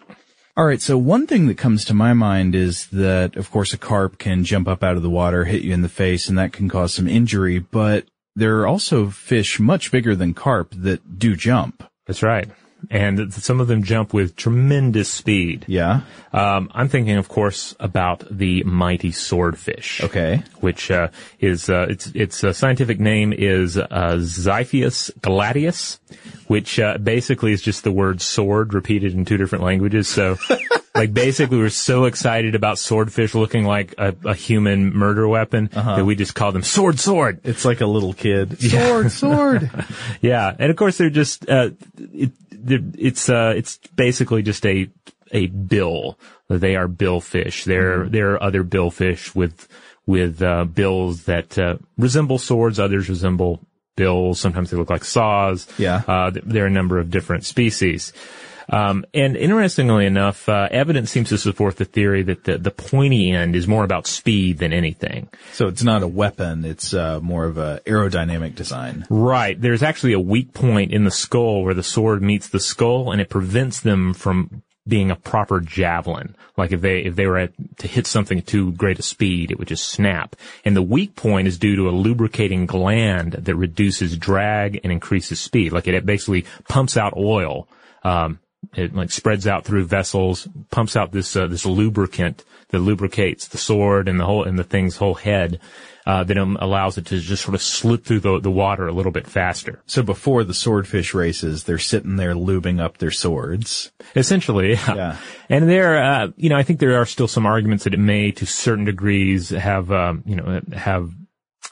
[0.55, 0.81] All right.
[0.81, 4.43] So one thing that comes to my mind is that, of course, a carp can
[4.43, 6.93] jump up out of the water, hit you in the face, and that can cause
[6.93, 7.59] some injury.
[7.59, 11.83] But there are also fish much bigger than carp that do jump.
[12.07, 12.47] That's right.
[12.89, 15.65] And some of them jump with tremendous speed.
[15.67, 16.01] Yeah.
[16.31, 20.01] Um, I'm thinking, of course, about the mighty swordfish.
[20.03, 20.43] Okay.
[20.59, 25.99] Which uh, is uh, its its uh, scientific name is uh, Xiphias gladius,
[26.47, 30.07] which uh, basically is just the word sword repeated in two different languages.
[30.07, 30.37] So,
[30.95, 36.05] like, basically, we're so excited about swordfish looking like a, a human murder weapon that
[36.05, 37.41] we just call them sword, sword.
[37.43, 38.59] It's like a little kid.
[38.59, 39.71] Sword, sword.
[40.21, 44.89] Yeah, and of course they're just uh, it, they're, it's uh, it's basically just a
[45.31, 46.19] a bill.
[46.47, 47.65] They are billfish.
[47.65, 49.67] There there are other billfish with
[50.05, 52.79] with uh, bills that uh, resemble swords.
[52.79, 53.61] Others resemble
[53.95, 54.39] bills.
[54.39, 55.67] Sometimes they look like saws.
[55.77, 56.01] Yeah.
[56.07, 58.13] Uh, there are a number of different species.
[58.69, 63.31] Um, and interestingly enough, uh, evidence seems to support the theory that the, the pointy
[63.31, 65.29] end is more about speed than anything.
[65.53, 66.65] So it's not a weapon.
[66.65, 69.05] It's uh, more of a aerodynamic design.
[69.09, 69.59] Right.
[69.59, 73.19] There's actually a weak point in the skull where the sword meets the skull and
[73.19, 76.35] it prevents them from being a proper javelin.
[76.57, 79.51] Like if they, if they were at, to hit something at too great a speed,
[79.51, 80.35] it would just snap.
[80.65, 85.39] And the weak point is due to a lubricating gland that reduces drag and increases
[85.39, 85.71] speed.
[85.71, 87.67] Like it, it basically pumps out oil.
[88.03, 88.39] Um,
[88.75, 93.57] it like spreads out through vessels, pumps out this, uh, this lubricant that lubricates the
[93.57, 95.59] sword and the whole, and the thing's whole head.
[96.05, 98.91] Uh, that um, allows it to just sort of slip through the, the water a
[98.91, 99.79] little bit faster.
[99.85, 103.91] So before the swordfish races, they're sitting there lubing up their swords.
[104.15, 104.95] Essentially, yeah.
[104.95, 105.17] Yeah.
[105.49, 108.31] And there, uh, you know, I think there are still some arguments that it may,
[108.31, 111.11] to certain degrees, have, um, you know, have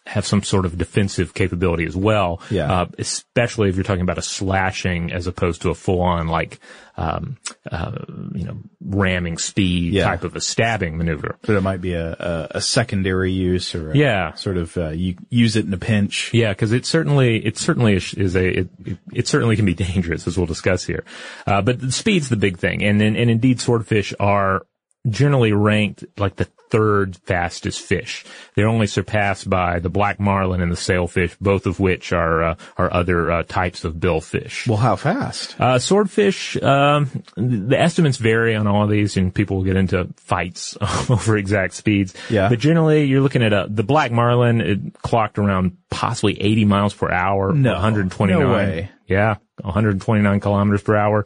[0.07, 2.41] have some sort of defensive capability as well.
[2.49, 2.71] Yeah.
[2.71, 6.59] Uh, especially if you're talking about a slashing as opposed to a full-on like,
[6.95, 7.37] um,
[7.71, 7.91] uh,
[8.33, 10.05] you know, ramming speed Yeah.
[10.05, 11.37] type of a stabbing maneuver.
[11.41, 14.33] But it might be a, a, a secondary use or a Yeah.
[14.33, 16.31] sort of uh, you use it in a pinch.
[16.33, 19.73] Yeah, because it certainly it certainly is, is a it, it, it certainly can be
[19.87, 21.03] dangerous as we'll discuss here.
[21.45, 24.65] Uh, but the speed's the big thing, and and, and indeed swordfish are
[25.09, 28.25] generally ranked like the third fastest fish.
[28.55, 32.55] They're only surpassed by the black marlin and the sailfish, both of which are uh,
[32.77, 34.67] are other uh, types of billfish.
[34.67, 35.59] Well, how fast?
[35.59, 40.09] Uh, swordfish, um, the estimates vary on all of these, and people will get into
[40.17, 40.77] fights
[41.09, 42.13] over exact speeds.
[42.29, 42.49] Yeah.
[42.49, 46.93] But generally, you're looking at a, the black marlin, it clocked around possibly 80 miles
[46.93, 47.53] per hour.
[47.53, 47.73] No.
[47.73, 48.39] 129.
[48.39, 48.91] No way.
[49.07, 49.35] Yeah.
[49.61, 51.25] 129 kilometers per hour.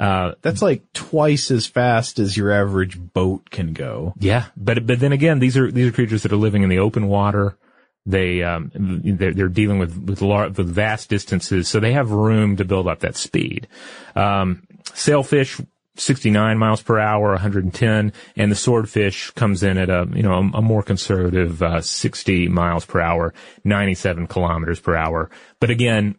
[0.00, 4.14] Uh, That's like twice as fast as your average boat can go.
[4.18, 4.46] yeah.
[4.56, 7.06] But, but then again, these are, these are creatures that are living in the open
[7.06, 7.58] water.
[8.06, 12.56] They, um, they're, they're dealing with, with large, with vast distances, so they have room
[12.56, 13.68] to build up that speed.
[14.16, 15.60] Um, sailfish,
[15.96, 20.58] 69 miles per hour, 110, and the swordfish comes in at a, you know, a,
[20.58, 23.34] a more conservative, uh, 60 miles per hour,
[23.64, 25.30] 97 kilometers per hour.
[25.60, 26.16] But again,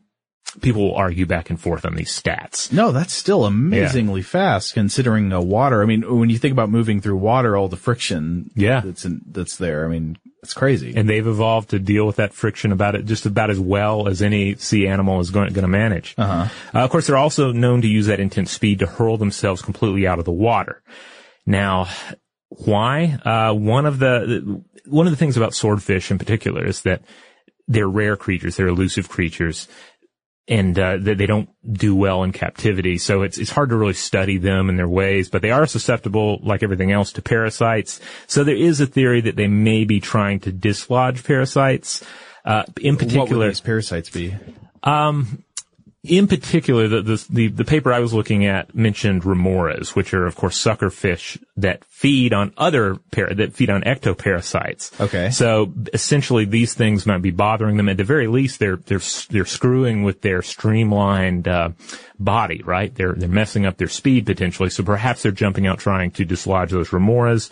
[0.60, 2.72] people will argue back and forth on these stats.
[2.74, 5.82] No, that's still amazingly fast considering the water.
[5.82, 8.82] I mean, when you think about moving through water, all the friction Yeah.
[8.82, 9.86] that's in, that's there.
[9.86, 10.94] I mean, it's crazy.
[10.96, 14.22] And they've evolved to deal with that friction about it just about as well as
[14.22, 16.16] any sea animal is going, going to manage.
[16.18, 20.08] Uh, of course, they're also known to use that intense speed to hurl themselves completely
[20.08, 20.82] out of the water.
[21.46, 21.88] Now,
[22.50, 23.20] why?
[23.24, 27.02] Uh, one of the one of the things about swordfish in particular is that
[27.68, 28.58] they're rare creatures.
[28.58, 29.68] They're elusive creatures.
[30.52, 33.94] And uh, they, they don't do well in captivity, so it's it's hard to really
[33.94, 35.30] study them and their ways.
[35.30, 38.02] But they are susceptible, like everything else, to parasites.
[38.28, 42.04] So there is a theory that they may be trying to dislodge parasites.
[42.44, 44.36] Uh, in what particular, would these parasites be?
[46.04, 50.26] In particular, the, the, the, the paper I was looking at mentioned remoras, which are,
[50.26, 55.00] of course, sucker fish that feed on other, par- that feed on ectoparasites.
[55.00, 55.30] Okay.
[55.30, 57.88] So essentially, these things might be bothering them.
[57.88, 61.70] At the very least, they're, they're, they're screwing with their streamlined, uh,
[62.18, 62.94] body, right?
[62.94, 64.72] They're, they're messing up their speed potentially.
[64.72, 67.52] So perhaps they're jumping out trying to dislodge those remoras.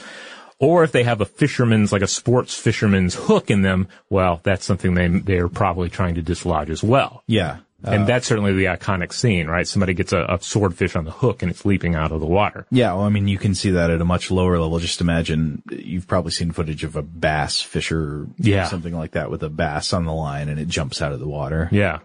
[0.57, 4.65] Or if they have a fisherman's, like a sports fisherman's hook in them, well, that's
[4.65, 7.23] something they, they're probably trying to dislodge as well.
[7.27, 7.59] Yeah.
[7.85, 9.67] Uh, And that's certainly the iconic scene, right?
[9.67, 12.65] Somebody gets a, a swordfish on the hook and it's leaping out of the water.
[12.71, 12.93] yeah.
[12.93, 14.79] Well, I mean, you can see that at a much lower level.
[14.79, 18.65] Just imagine you've probably seen footage of a bass fisher, Yeah.
[18.65, 21.27] something like that with a bass on the line and it jumps out of the
[21.27, 21.69] water.
[21.71, 21.99] Yeah.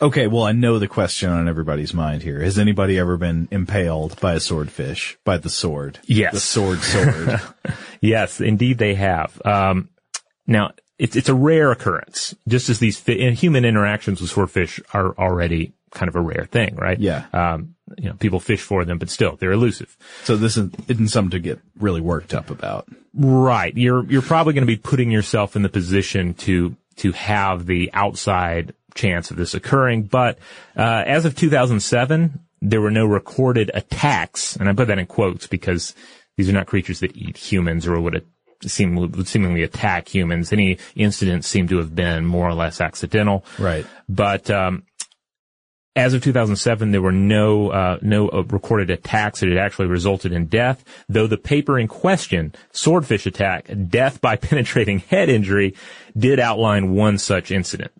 [0.00, 2.40] Okay, well, I know the question on everybody's mind here.
[2.40, 5.98] Has anybody ever been impaled by a swordfish, by the sword?
[6.04, 6.32] Yes.
[6.34, 7.40] The sword sword.
[8.00, 9.42] Yes, indeed they have.
[9.44, 9.88] Um,
[10.46, 15.16] now, it's, it's a rare occurrence, just as these fi- human interactions with swordfish are
[15.16, 16.98] already kind of a rare thing, right?
[16.98, 17.26] Yeah.
[17.32, 19.96] Um, you know, people fish for them, but still, they're elusive.
[20.24, 22.88] So this isn't, isn't something to get really worked up about.
[23.14, 23.74] Right.
[23.76, 27.90] You're, you're probably going to be putting yourself in the position to, to have the
[27.94, 30.02] outside chance of this occurring.
[30.02, 30.38] But,
[30.76, 35.46] uh, as of 2007, there were no recorded attacks, and I put that in quotes
[35.46, 35.94] because
[36.36, 38.26] these are not creatures that eat humans or would
[38.62, 40.52] seem would seemingly attack humans.
[40.52, 43.44] Any incidents seem to have been more or less accidental.
[43.58, 43.86] Right.
[44.08, 44.84] But um,
[45.98, 50.32] as of 2007, there were no uh, no uh, recorded attacks that had actually resulted
[50.32, 50.84] in death.
[51.08, 55.74] Though the paper in question, swordfish attack, death by penetrating head injury,
[56.16, 57.92] did outline one such incident.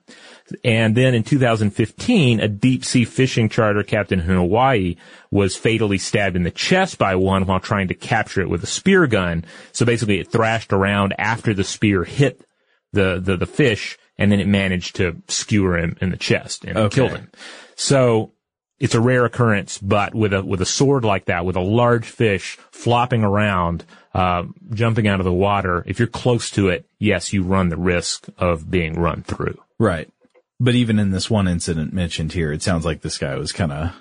[0.65, 4.97] And then in 2015, a deep sea fishing charter captain in Hawaii
[5.31, 8.67] was fatally stabbed in the chest by one while trying to capture it with a
[8.67, 9.45] spear gun.
[9.73, 12.41] So basically it thrashed around after the spear hit
[12.93, 16.77] the, the, the fish and then it managed to skewer him in the chest and
[16.77, 16.95] Okay.
[16.95, 17.31] killed him.
[17.77, 18.33] So
[18.81, 22.07] it's a rare occurrence, but with a, with a sword like that, with a large
[22.07, 23.85] fish flopping around,
[24.15, 27.77] uh, jumping out of the water, if you're close to it, yes, you run the
[27.77, 29.59] risk of being run through.
[29.79, 30.09] Right.
[30.61, 33.73] But even in this one incident mentioned here, it sounds like this guy was kind
[33.73, 33.93] of,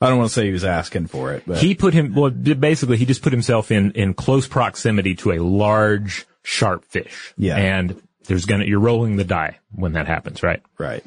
[0.00, 2.30] I don't want to say he was asking for it, but He put him, well,
[2.30, 7.34] basically he just put himself in, in close proximity to a large, sharp fish.
[7.36, 7.56] Yeah.
[7.56, 10.62] And there's gonna, you're rolling the die when that happens, right?
[10.78, 11.04] right.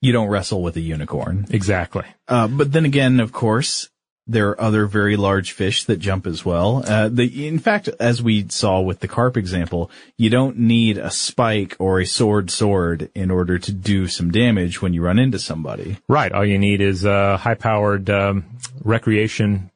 [0.00, 1.46] You don't wrestle with a unicorn.
[1.50, 2.04] Exactly.
[2.26, 3.89] Uh, but then again, of course,
[4.30, 6.84] there are other very large fish that jump as well.
[6.86, 11.10] Uh, the, in fact, as we saw with the carp example, you don't need a
[11.10, 15.38] spike or a sword sword in order to do some damage when you run into
[15.38, 15.98] somebody.
[16.08, 16.30] Right.
[16.30, 18.44] All you need is a high powered, um,
[18.84, 19.70] recreation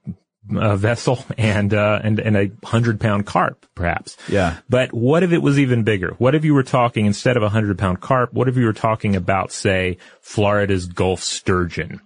[0.54, 4.16] uh, vessel and, uh, and, and a hundred pound carp, perhaps.
[4.28, 4.58] Yeah.
[4.68, 6.14] But what if it was even bigger?
[6.18, 8.32] What if you were talking instead of a hundred pound carp?
[8.32, 12.00] What if you were talking about, say, Florida's Gulf sturgeon?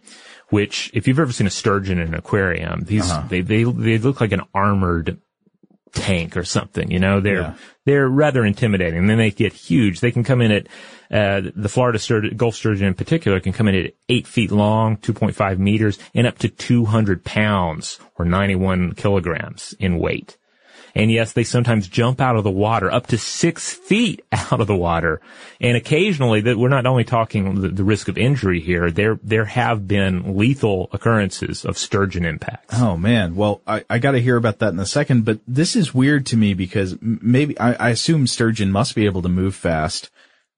[0.51, 4.21] Which, if you've ever seen a sturgeon in an aquarium, these they, they they look
[4.21, 5.19] like an armored
[5.93, 6.91] tank or something.
[6.91, 7.55] You know, they're Yeah.
[7.85, 8.99] they're rather intimidating.
[8.99, 10.01] And then they get huge.
[10.01, 10.67] They can come in at
[11.11, 14.99] uh, the Florida sturgeon, Gulf sturgeon in particular can come in at eight feet long,
[14.99, 20.37] 2.5 meters, and up to 200 pounds or 91 kilograms in weight.
[20.95, 24.67] And yes, they sometimes jump out of the water up to six feet out of
[24.67, 25.21] the water.
[25.61, 29.45] And occasionally that we're not only talking the, the risk of injury here, there, there
[29.45, 32.75] have been lethal occurrences of sturgeon impacts.
[32.79, 33.35] Oh man.
[33.35, 36.27] Well, I, I got to hear about that in a second, but this is weird
[36.27, 40.11] to me because maybe I, I assume sturgeon must be able to move fast.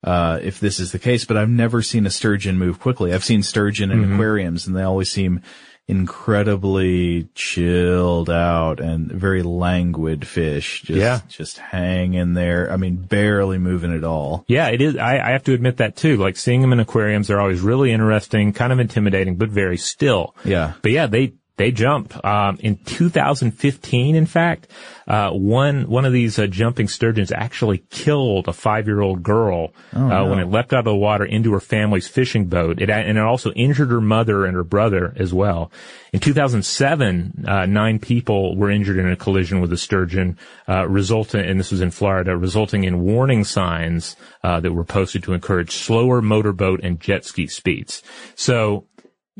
[0.02, 3.12] Uh, if this is the case, but I've never seen a sturgeon move quickly.
[3.12, 5.42] I've seen sturgeon in aquariums and they always seem
[5.88, 10.82] incredibly chilled out and very languid fish.
[10.82, 11.20] Just, Yeah.
[11.28, 12.70] just hanging there.
[12.70, 14.44] I mean, barely moving at all.
[14.48, 14.96] Yeah, it is.
[14.96, 16.16] I, I have to admit that too.
[16.16, 20.34] Like seeing them in aquariums, they're always really interesting, kind of intimidating, but very still.
[20.44, 20.74] Yeah.
[20.82, 22.24] But yeah, they, they jump.
[22.24, 24.66] Um, in 2015, in fact,
[25.06, 30.38] uh, one, one of these uh, jumping sturgeons actually killed a five-year-old girl, uh, when
[30.38, 32.80] it leapt out of the water into her family's fishing boat.
[32.80, 35.70] It, and it also injured her mother and her brother as well.
[36.14, 41.44] In 2007, uh, nine people were injured in a collision with a sturgeon, uh, resulting,
[41.44, 45.72] and this was in Florida, resulting in warning signs, uh, that were posted to encourage
[45.72, 48.02] slower motorboat and jet ski speeds.
[48.34, 48.86] So,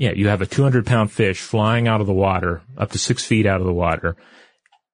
[0.01, 3.23] yeah, you have a 200 pound fish flying out of the water, up to six
[3.23, 4.17] feet out of the water,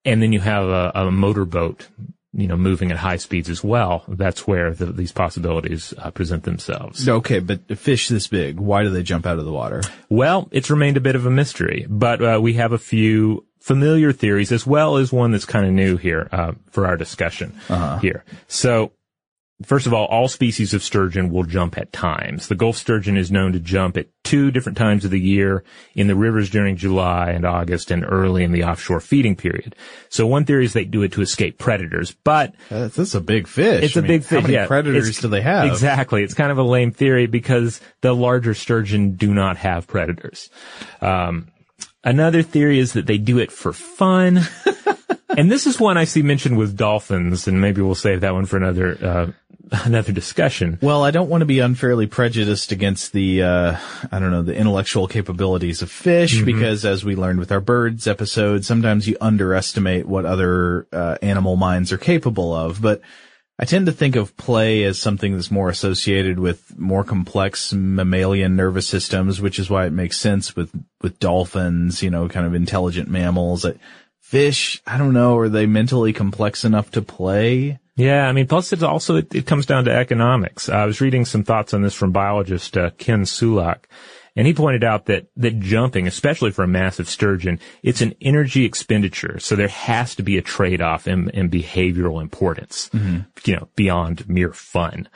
[0.05, 1.87] and then you have a, a motorboat,
[2.33, 4.03] you know, moving at high speeds as well.
[4.09, 7.09] That's where the, these possibilities uh, present themselves.
[7.09, 9.81] Okay, but a fish this big, why do they jump out of the water?
[10.09, 14.13] Well, it's remained a bit of a mystery, but uh, we have a few familiar
[14.13, 17.55] theories as well as one that's kind of new here uh, for our discussion
[18.01, 18.25] here.
[18.49, 18.91] So,
[19.65, 22.49] first of all, all species of sturgeon will jump at times.
[22.49, 25.65] The Gulf sturgeon is known to jump at two different times of the year
[25.95, 29.75] in the rivers during July and August and early in the offshore feeding period.
[30.09, 33.47] So one theory is they do it to escape predators, but That's, that's a big
[33.47, 33.85] fish.
[33.85, 34.41] it's I a mean, big fish.
[34.41, 34.67] How many yeah.
[34.67, 35.67] predators do they have?
[35.67, 36.23] Exactly.
[36.23, 40.51] It's kind of a lame theory because the larger sturgeon do not have predators.
[41.01, 41.49] Um,
[42.05, 44.41] another theory is that they do it for fun.
[45.37, 48.47] and this is one I see mentioned with dolphins, and maybe we'll save that one
[48.47, 49.33] for another, uh,
[49.71, 50.79] another discussion.
[50.81, 53.77] Well, I don't want to be unfairly prejudiced against the, uh,
[54.13, 58.07] I don't know, the intellectual capabilities of fish, because as we learned with our birds
[58.07, 62.81] episode, sometimes you underestimate what other, uh, animal minds are capable of.
[62.81, 63.01] But
[63.59, 68.55] I tend to think of play as something that's more associated with more complex mammalian
[68.55, 70.71] nervous systems, which is why it makes sense with,
[71.01, 73.65] with dolphins, you know, kind of intelligent mammals.
[74.21, 77.79] Fish, I don't know, are they mentally complex enough to play?
[77.97, 80.69] Yeah, I mean, plus it also it, it comes down to economics.
[80.69, 83.85] I was reading some thoughts on this from biologist uh, Ken Sulak,
[84.37, 88.67] And he pointed out that, that jumping, especially for a massive sturgeon, it's an energy
[88.67, 89.41] expenditure.
[89.41, 92.91] So there has to be a trade-off in, in behavioral importance,
[93.47, 95.09] you know, beyond mere fun.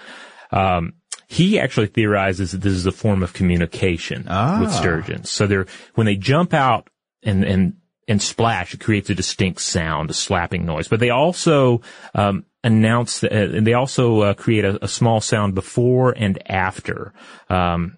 [0.51, 0.95] Um,
[1.29, 4.25] he actually theorizes that this is a form of communication
[4.63, 5.31] with sturgeons.
[5.31, 6.89] So they're, when they jump out
[7.23, 7.75] and, and,
[8.11, 10.89] and splash, it creates a distinct sound, a slapping noise.
[10.89, 11.81] But they also,
[12.15, 17.15] um, announce, uh, and they also uh, create a, a small sound before and after,
[17.49, 17.97] um,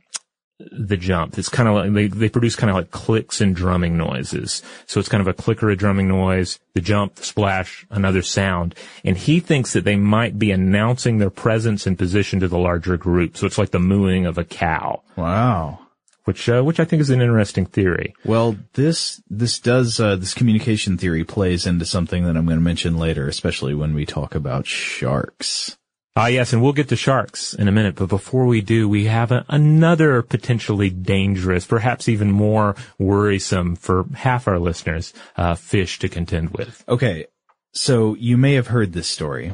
[0.70, 1.38] the jump.
[1.38, 4.62] It's kind of like they, they produce kind of like clicks and drumming noises.
[4.86, 8.74] So it's kind of a clicker, a drumming noise, the jump, the splash, another sound.
[9.04, 12.96] And he thinks that they might be announcing their presence and position to the larger
[12.96, 13.36] group.
[13.36, 15.80] So it's like the mooing of a cow, Wow.
[16.24, 18.14] Which, uh, which I think is an interesting theory.
[18.24, 22.64] Well, this this does uh, this communication theory plays into something that I'm going to
[22.64, 25.76] mention later, especially when we talk about sharks.
[26.14, 29.06] Ah, yes, and we'll get to sharks in a minute, but before we do, we
[29.06, 35.98] have a, another potentially dangerous, perhaps even more worrisome for half our listeners, uh, fish
[36.00, 36.84] to contend with.
[36.86, 37.28] Okay,
[37.72, 39.52] so you may have heard this story.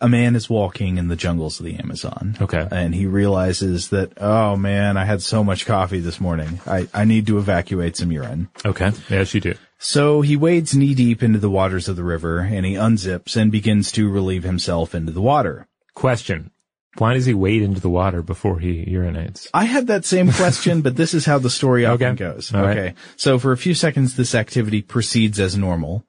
[0.00, 2.36] A man is walking in the jungles of the Amazon.
[2.40, 2.66] Okay.
[2.70, 6.60] And he realizes that, oh man, I had so much coffee this morning.
[6.66, 8.48] I, I need to evacuate some urine.
[8.64, 8.92] Okay.
[9.10, 9.54] Yes, you do.
[9.78, 13.50] So he wades knee deep into the waters of the river and he unzips and
[13.50, 15.66] begins to relieve himself into the water.
[15.94, 16.50] Question.
[16.96, 19.48] Why does he wade into the water before he urinates?
[19.54, 22.16] I had that same question, but this is how the story often Okay.
[22.16, 22.52] goes.
[22.52, 22.78] All right.
[22.78, 22.94] okay.
[23.16, 26.04] So for a few seconds, this activity proceeds as normal.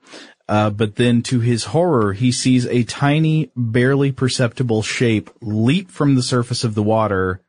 [0.50, 6.16] Uh, but then to his horror, he sees a tiny, barely perceptible shape leap from
[6.16, 7.44] the surface of the water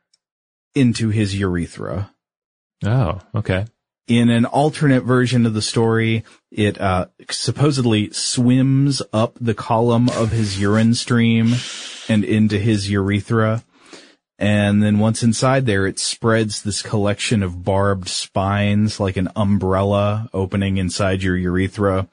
[0.75, 2.13] into his urethra.
[2.85, 3.65] Oh, okay.
[4.07, 10.31] In an alternate version of the story, it uh, supposedly swims up the column of
[10.31, 11.55] his urine stream
[12.07, 13.63] and into his urethra.
[14.37, 20.29] And then once inside there, it spreads this collection of barbed spines like an umbrella
[20.33, 22.07] opening inside your urethra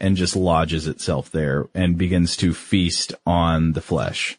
[0.00, 4.38] and just lodges itself there and begins to feast on the flesh.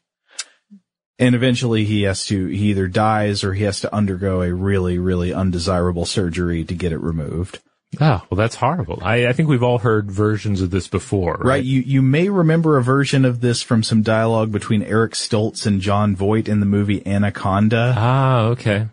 [1.20, 4.98] And eventually he has to, he either dies or he has to undergo a really,
[4.98, 7.60] really undesirable surgery to get it removed.
[8.00, 9.00] Oh, well, that's horrible.
[9.04, 11.46] I, I think we've all heard versions of this before, right?
[11.46, 11.64] Right.
[11.64, 15.82] You, you may remember a version of this from some dialogue between Eric Stoltz and
[15.82, 17.94] Jon Voight in the movie Anaconda.
[17.98, 18.88] Ah, okay.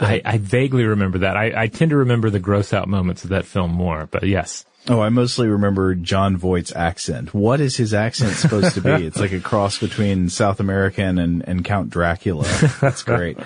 [0.00, 1.36] I, I vaguely remember that.
[1.36, 4.64] I, I tend to remember the gross out moments of that film more, but yes.
[4.88, 7.34] Oh, I mostly remember Jon Voight's accent.
[7.34, 8.90] What is his accent supposed to be?
[9.06, 12.46] It's like a cross between South American and, and Count Dracula.
[12.80, 13.38] That's great.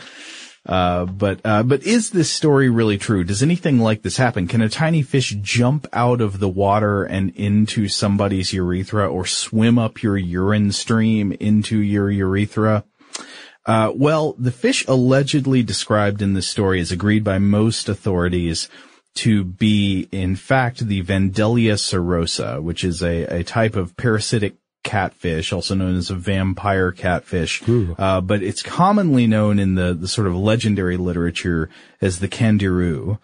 [0.67, 3.25] Uh, but, uh, but is this story really true?
[3.25, 4.47] Does anything like this happen?
[4.47, 9.79] Can a tiny fish jump out of the water and into somebody's urethra or swim
[9.79, 12.85] up your urine stream into your urethra?
[13.67, 18.69] Uh, well, the fish allegedly described in this story is agreed by most authorities
[19.15, 25.53] to be, in fact, the Vandellia cirrhosa, which is a, a type of parasitic catfish,
[25.53, 27.63] also known as a vampire catfish.
[27.97, 33.19] Uh, but it's commonly known in the, the sort of legendary literature as the candiru.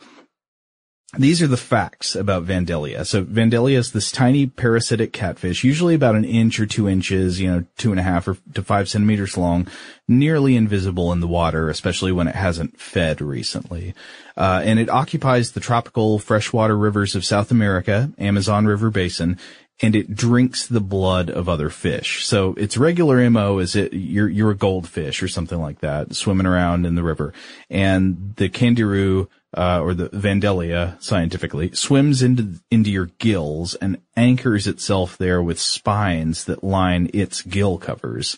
[1.19, 3.05] These are the facts about Vandellia.
[3.05, 7.51] So Vandellia is this tiny parasitic catfish, usually about an inch or two inches, you
[7.51, 9.67] know, two and a half or to five centimeters long,
[10.07, 13.93] nearly invisible in the water, especially when it hasn't fed recently.
[14.37, 19.37] Uh, and it occupies the tropical freshwater rivers of South America, Amazon River Basin,
[19.83, 22.25] and it drinks the blood of other fish.
[22.27, 26.47] So its regular MO is it, you're, you're a goldfish or something like that, swimming
[26.47, 27.33] around in the river.
[27.71, 34.67] And the candiru, uh, or the Vandellia scientifically swims into, into your gills and anchors
[34.67, 38.37] itself there with spines that line its gill covers.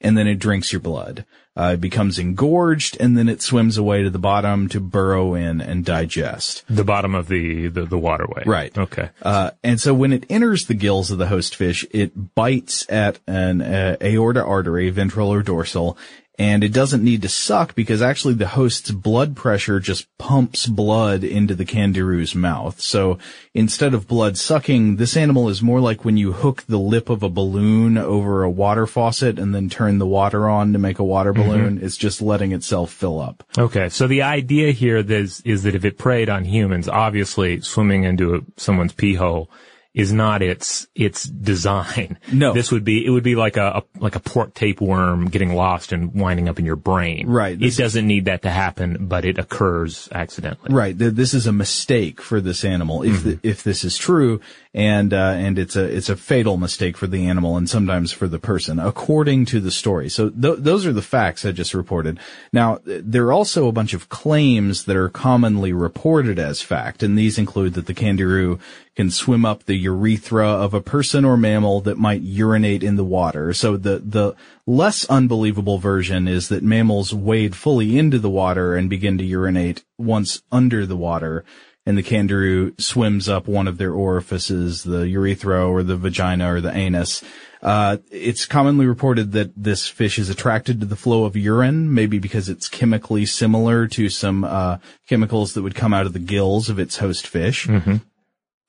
[0.00, 1.24] And then it drinks your blood.
[1.56, 5.60] Uh, it becomes engorged and then it swims away to the bottom to burrow in
[5.60, 6.62] and digest.
[6.70, 8.44] The bottom of the, the, the waterway.
[8.46, 8.76] Right.
[8.78, 9.10] Okay.
[9.20, 13.18] Uh, and so when it enters the gills of the host fish, it bites at
[13.26, 15.98] an uh, aorta artery, ventral or dorsal,
[16.38, 21.24] and it doesn't need to suck because actually the host's blood pressure just pumps blood
[21.24, 22.80] into the candiru's mouth.
[22.80, 23.18] So
[23.54, 27.24] instead of blood sucking, this animal is more like when you hook the lip of
[27.24, 31.04] a balloon over a water faucet and then turn the water on to make a
[31.04, 31.42] water mm-hmm.
[31.42, 31.78] balloon.
[31.82, 33.42] It's just letting itself fill up.
[33.58, 33.88] Okay.
[33.88, 38.36] So the idea here is, is that if it preyed on humans, obviously swimming into
[38.36, 39.50] a, someone's pee hole
[39.98, 42.18] is not its its design.
[42.32, 42.52] No.
[42.54, 45.90] this would be it would be like a, a like a pork tapeworm getting lost
[45.92, 47.26] and winding up in your brain.
[47.28, 47.60] Right.
[47.60, 50.72] It doesn't need that to happen, but it occurs accidentally.
[50.72, 50.96] Right.
[50.96, 53.28] This is a mistake for this animal if Mm-hmm.
[53.28, 54.40] th- if this is true,
[54.72, 58.28] and uh, and it's a it's a fatal mistake for the animal and sometimes for
[58.28, 60.08] the person, according to the story.
[60.08, 62.20] So th- those are the facts I just reported.
[62.52, 67.18] Now there are also a bunch of claims that are commonly reported as fact, and
[67.18, 68.60] these include that the candiru
[68.98, 73.04] can swim up the urethra of a person or mammal that might urinate in the
[73.04, 73.52] water.
[73.52, 74.34] So the the
[74.66, 79.84] less unbelievable version is that mammals wade fully into the water and begin to urinate
[79.98, 81.44] once under the water.
[81.86, 86.60] And the candiru swims up one of their orifices, the urethra or the vagina or
[86.60, 87.22] the anus.
[87.62, 92.18] Uh, it's commonly reported that this fish is attracted to the flow of urine, maybe
[92.18, 94.78] because it's chemically similar to some, uh,
[95.08, 97.68] chemicals that would come out of the gills of its host fish.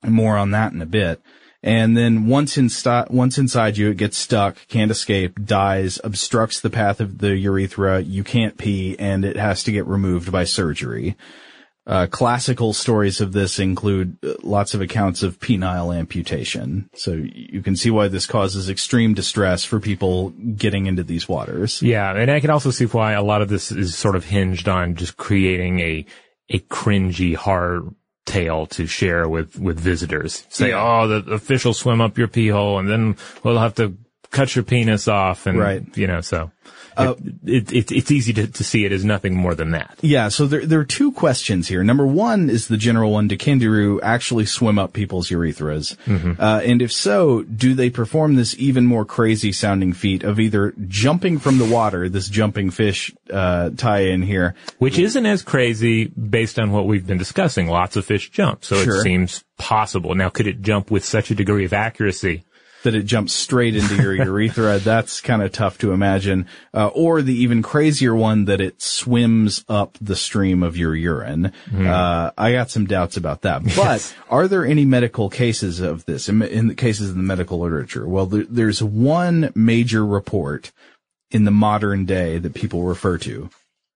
[0.04, 1.20] More on that in a bit.
[1.62, 6.70] And then once insta- once inside you, it gets stuck, can't escape, dies, obstructs the
[6.70, 11.16] path of the urethra, you can't pee, and it has to get removed by surgery.
[11.86, 16.88] Uh, classical stories of this include uh, lots of accounts of penile amputation.
[16.94, 21.82] So you can see why this causes extreme distress for people getting into these waters.
[21.82, 24.68] Yeah, and I can also see why a lot of this is sort of hinged
[24.68, 26.06] on just creating a
[26.48, 27.94] a cringy hard
[28.30, 30.46] tale to share with with visitors.
[30.48, 30.82] Say, Yeah.
[31.02, 33.96] oh, the, the fish will swim up your pee hole, and then we'll have to
[34.30, 35.82] cut your penis off, and Right.
[35.96, 36.50] you know, so
[36.96, 37.14] Uh,
[37.46, 39.96] it, it, it's easy to, to see it as nothing more than that.
[40.02, 41.82] Yeah, so there, there are two questions here.
[41.84, 45.96] Number one is the general one, do candiru actually swim up people's urethras?
[46.38, 50.74] Uh, and if so, do they perform this even more crazy sounding feat of either
[50.88, 56.06] jumping from the water, this jumping fish, uh, tie in here, Which isn't as crazy
[56.06, 57.68] based on what we've been discussing.
[57.68, 58.96] Lots of fish jump, so Sure.
[58.96, 60.14] it seems possible.
[60.14, 62.42] Now, could it jump with such a degree of accuracy?
[62.82, 64.78] That it jumps straight into your urethra.
[64.78, 66.46] That's kind of tough to imagine.
[66.72, 71.52] Uh, or the even crazier one that it swims up the stream of your urine.
[71.74, 73.62] Uh, I got some doubts about that.
[73.80, 77.60] But are there any medical cases of this in, in the cases in the medical
[77.60, 78.06] literature?
[78.06, 80.70] Well, there, there's one major report
[81.30, 83.50] in the modern day that people refer to.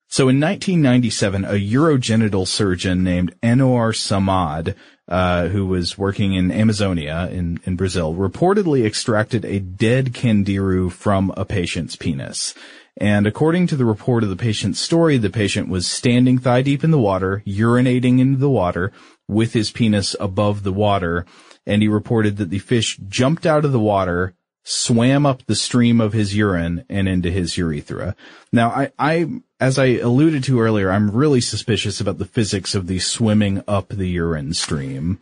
[0.09, 4.77] So in 1997, a urogenital surgeon named Anwar Samad,
[5.09, 11.33] uh, who was working in Amazonia in, in Brazil, reportedly extracted a dead candiru from
[11.37, 12.55] a patient's penis.
[12.97, 16.85] And according to the report of the patient's story, the patient was standing thigh deep
[16.85, 18.93] in the water, urinating into the water
[19.27, 21.27] with his penis above the water.
[21.67, 24.35] And he reported that the fish jumped out of the water,
[24.65, 28.17] swam up the stream of his urine and into his urethra.
[28.51, 29.27] Now, I, I,
[29.61, 33.89] as I alluded to earlier, I'm really suspicious about the physics of the swimming up
[33.89, 35.21] the urine stream.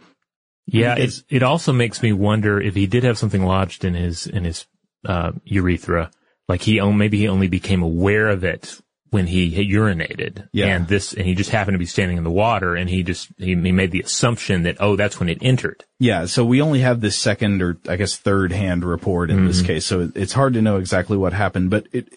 [0.66, 4.28] Yeah, it, it also makes me wonder if he did have something lodged in his
[4.28, 4.64] in his
[5.05, 6.12] uh, urethra,
[6.49, 8.80] like he maybe he only became aware of it
[9.12, 10.68] when he urinated, Yeah.
[10.68, 13.28] and this and he just happened to be standing in the water, and he just
[13.36, 15.84] he, he made the assumption that oh that's when it entered.
[15.98, 19.58] Yeah, so we only have this second or I guess third hand report in this
[19.58, 19.66] mm-hmm.
[19.66, 22.08] case, so it's hard to know exactly what happened, but it,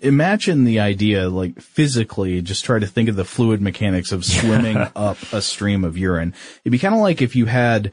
[0.00, 4.76] imagine the idea, like physically, just try to think of the fluid mechanics of swimming
[4.96, 6.34] up a stream of urine.
[6.64, 7.90] It'd be kind of like if you had,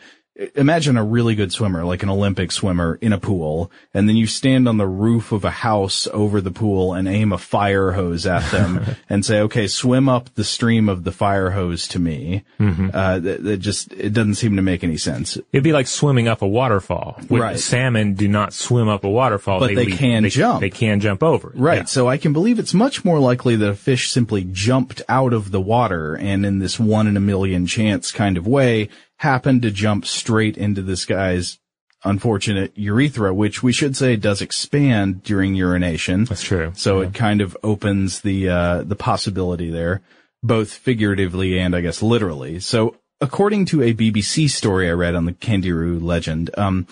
[0.56, 4.28] imagine a really good swimmer, like an Olympic swimmer in a pool, and then you
[4.28, 8.26] stand on the roof of a house over the pool and aim a fire hose
[8.26, 12.44] at them and say, okay, swim up the stream of the fire hose to me.
[12.60, 15.38] Uh, that, that just, it doesn't seem to make any sense.
[15.52, 17.20] It'd be like swimming up a waterfall.
[17.30, 17.60] Right.
[17.60, 20.62] Salmon do not swim up a waterfall, But they leap- can they, jump.
[20.62, 21.50] They can jump over.
[21.52, 21.58] it.
[21.58, 21.78] Right.
[21.80, 21.86] Yeah.
[21.86, 25.52] So I can believe it's much more likely that a fish simply jumped out of
[25.52, 28.90] the water and in this one in a million chance kind of way
[29.22, 31.60] happened to jump straight into this guy's
[32.04, 36.26] unfortunate urethra, which we should say does expand during urination.
[36.26, 36.72] That's true.
[36.76, 40.02] So it kind of opens the, uh, the possibility there,
[40.42, 42.60] both figuratively and I guess literally.
[42.60, 46.88] So according to a BBC story I read on the candiru legend, um,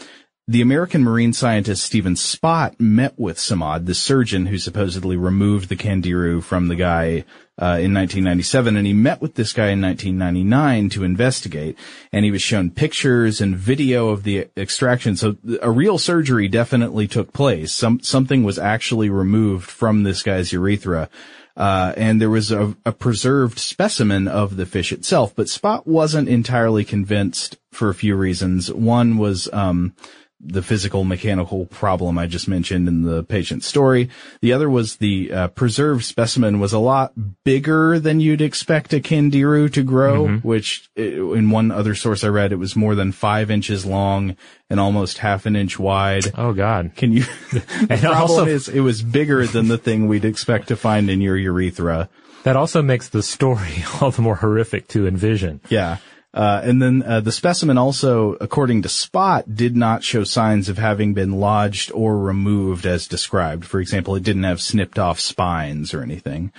[0.50, 5.76] the American marine scientist Stephen Spotte met with Samad, the surgeon who supposedly removed the
[5.76, 7.24] candiru from the guy
[7.62, 11.78] uh, in 1997, and he met with this guy in 1999 to investigate.
[12.12, 15.16] And he was shown pictures and video of the extraction.
[15.16, 17.72] So a real surgery definitely took place.
[17.72, 21.10] Some something was actually removed from this guy's urethra.
[21.56, 26.28] Uh, and there was a, a preserved specimen of the fish itself, but Spotte wasn't
[26.28, 28.74] entirely convinced for a few reasons.
[28.74, 29.94] One was, um,
[30.42, 34.10] the physical mechanical problem I just mentioned in the patient's story.
[34.42, 37.12] The other was the uh, preserved specimen was a lot
[37.44, 40.48] bigger than you'd expect a Candiru to grow, Mm-hmm.
[40.48, 41.02] which uh,
[41.34, 44.38] in one other source I read, it was more than five inches long
[44.70, 46.32] and almost half an inch wide.
[46.38, 46.92] Oh God.
[46.96, 50.70] Can you, the And problem also- is it was bigger than the thing we'd expect
[50.70, 52.08] to find in your urethra.
[52.44, 55.60] That also makes the story all the more horrific to envision.
[55.68, 55.98] Yeah.
[56.32, 60.78] Uh, and then uh, the specimen also, according to Spotte, did not show signs of
[60.78, 63.66] having been lodged or removed as described.
[63.66, 66.52] For example, it didn't have snipped off spines or anything.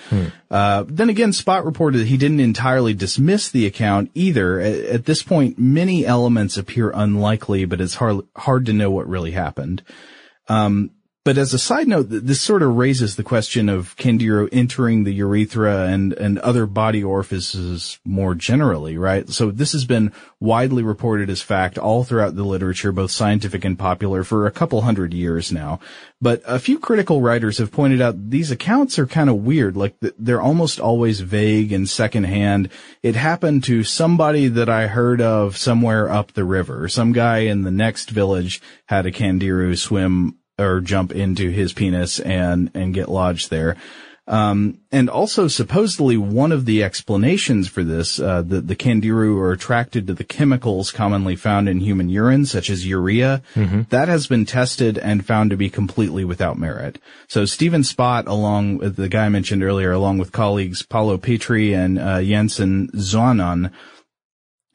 [0.50, 4.58] Uh, then again, Spotte reported that he didn't entirely dismiss the account either.
[4.58, 9.06] At, at this point, many elements appear unlikely, but it's hard hard to know what
[9.06, 9.84] really happened.
[10.48, 10.90] Um,
[11.22, 15.12] but as a side note, this sort of raises the question of Candiru entering the
[15.12, 19.28] urethra and, and other body orifices more generally, right?
[19.28, 23.78] So this has been widely reported as fact all throughout the literature, both scientific and
[23.78, 25.78] popular, for a couple hundred years now.
[26.22, 29.76] But a few critical writers have pointed out these accounts are kind of weird.
[29.76, 32.70] Like they're almost always vague and secondhand.
[33.02, 36.88] It happened to somebody that I heard of somewhere up the river.
[36.88, 42.20] Some guy in the next village had a Candiru swim or jump into his penis
[42.20, 43.76] and, and get lodged there.
[44.28, 49.50] Um, and also supposedly one of the explanations for this, uh, the, the Candiru are
[49.50, 53.42] attracted to the chemicals commonly found in human urine, such as urea.
[53.88, 57.00] That has been tested and found to be completely without merit.
[57.26, 61.74] So Stephen Spotte, along with the guy I mentioned earlier, along with colleagues Paulo Petry
[61.74, 63.72] and, uh, Jansen Zuanon,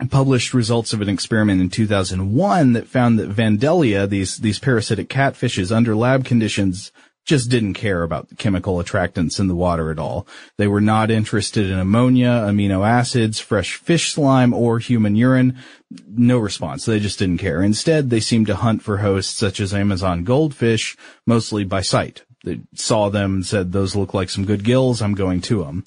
[0.10, 5.76] published results of an experiment in 2001 that found that Vandellia, these, these parasitic catfishes
[5.76, 6.92] under lab conditions,
[7.26, 10.28] just didn't care about the chemical attractants in the water at all.
[10.58, 15.58] They were not interested in ammonia, amino acids, fresh fish slime, or human urine.
[16.08, 16.86] No response.
[16.86, 17.64] They just didn't care.
[17.64, 22.24] Instead, they seemed to hunt for hosts such as Amazon goldfish, mostly by sight.
[22.44, 25.86] They saw them and said, those look like some good gills, I'm going to them.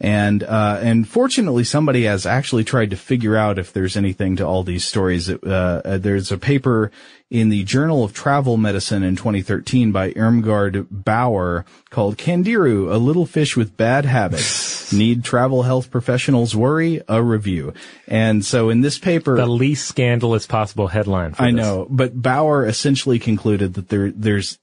[0.00, 4.46] And, uh, and fortunately somebody has actually tried to figure out if there's anything to
[4.46, 5.28] all these stories.
[5.28, 6.92] Uh, uh, there's a paper
[7.30, 13.26] in the Journal of Travel Medicine in 2013 by Irmgard Bauer called Candiru, a little
[13.26, 14.92] fish with bad habits.
[14.92, 17.02] Need travel health professionals worry?
[17.08, 17.74] A review.
[18.06, 21.34] And so in this paper, The least scandalous possible headline.
[21.34, 21.56] For I this.
[21.56, 24.58] know, but Bauer essentially concluded that there, there's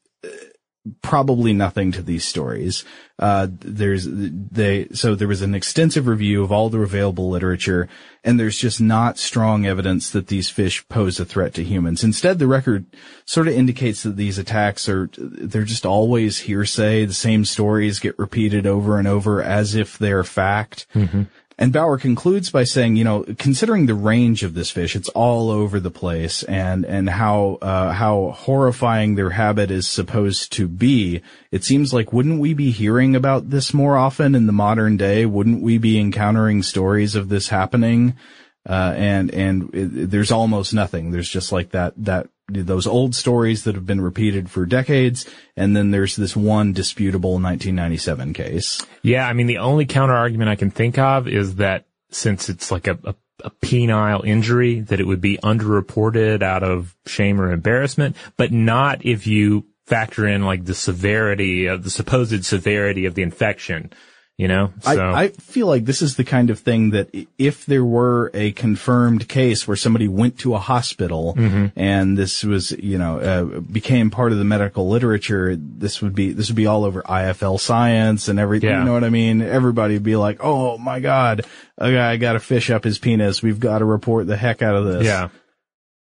[1.01, 2.83] probably nothing to these stories.
[3.17, 7.87] Uh, there's, they, so there was an extensive review of all the available literature,
[8.23, 12.03] and there's just not strong evidence that these fish pose a threat to humans.
[12.03, 12.85] Instead, the record
[13.25, 17.05] sort of indicates that these attacks are, they're just always hearsay.
[17.05, 20.87] The same stories get repeated over and over as if they're fact.
[21.57, 25.49] And Bauer concludes by saying, you know, considering the range of this fish, it's all
[25.49, 31.21] over the place and, and how, uh, how horrifying their habit is supposed to be.
[31.51, 35.25] It seems like wouldn't we be hearing about this more often in the modern day?
[35.25, 38.15] Wouldn't we be encountering stories of this happening?
[38.67, 41.11] Uh, and, and it, there's almost nothing.
[41.11, 45.27] There's just like that, that, those old stories that have been repeated for decades.
[45.55, 48.85] And then there's this one disputable 1997 case.
[49.01, 52.71] Yeah, I mean, the only counter argument I can think of is that since it's
[52.71, 57.51] like a, a, a penile injury, that it would be underreported out of shame or
[57.51, 63.15] embarrassment, but not if you factor in like the severity of the supposed severity of
[63.15, 63.91] the infection,
[64.37, 64.73] you know?
[64.81, 68.31] So, I, I feel like this is the kind of thing that if there were
[68.33, 71.67] a confirmed case where somebody went to a hospital Mm-hmm.
[71.79, 76.31] and this was, you know, uh, became part of the medical literature, this would be,
[76.33, 78.69] this would be all over IFL science and everything.
[78.69, 78.79] Yeah.
[78.79, 79.41] You know what I mean?
[79.41, 81.45] Everybody would be like, oh my God,
[81.77, 83.41] a guy got a fish up his penis.
[83.41, 85.05] We've got to report the heck out of this.
[85.05, 85.29] yeah.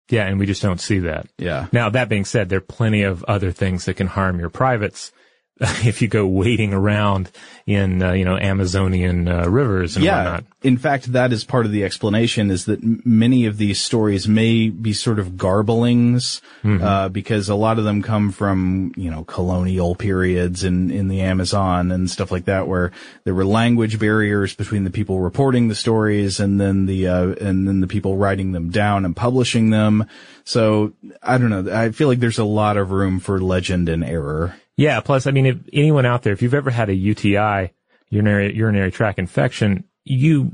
[0.09, 1.27] Yeah, and we just don't see that.
[1.37, 1.67] Yeah.
[1.73, 5.11] Now, that being said, there are plenty of other things that can harm your privates
[5.85, 7.31] if you go wading around
[7.65, 10.23] in, uh, you know, Amazonian uh, rivers and yeah.
[10.23, 10.43] whatnot.
[10.63, 14.27] In fact, that is part of the explanation is that m- many of these stories
[14.27, 16.83] may be sort of garblings, Mm-hmm.
[16.83, 21.21] uh, because a lot of them come from, you know, colonial periods in, in the
[21.21, 22.91] Amazon and stuff like that where
[23.23, 27.67] there were language barriers between the people reporting the stories and then the, uh, and
[27.67, 30.05] then the people writing them down and publishing them.
[30.43, 31.73] So I don't know.
[31.73, 34.55] I feel like there's a lot of room for legend and error.
[34.77, 34.99] Yeah.
[35.01, 37.71] Plus, I mean, if anyone out there, if you've ever had a UTI,
[38.09, 40.51] urinary, urinary tract infection, you,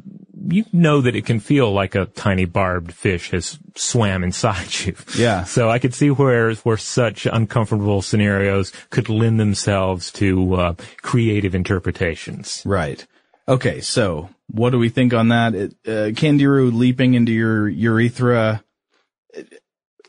[0.48, 4.96] you know that it can feel like a tiny barbed fish has swam inside you.
[5.16, 5.44] Yeah.
[5.44, 11.54] So I could see where, where such uncomfortable scenarios could lend themselves to, uh, creative
[11.54, 12.64] interpretations.
[12.66, 13.06] Right.
[13.48, 15.54] Okay, so what do we think on that?
[15.54, 18.64] It, uh, Candiru leaping into your urethra.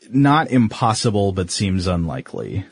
[0.09, 2.65] not impossible, but seems unlikely.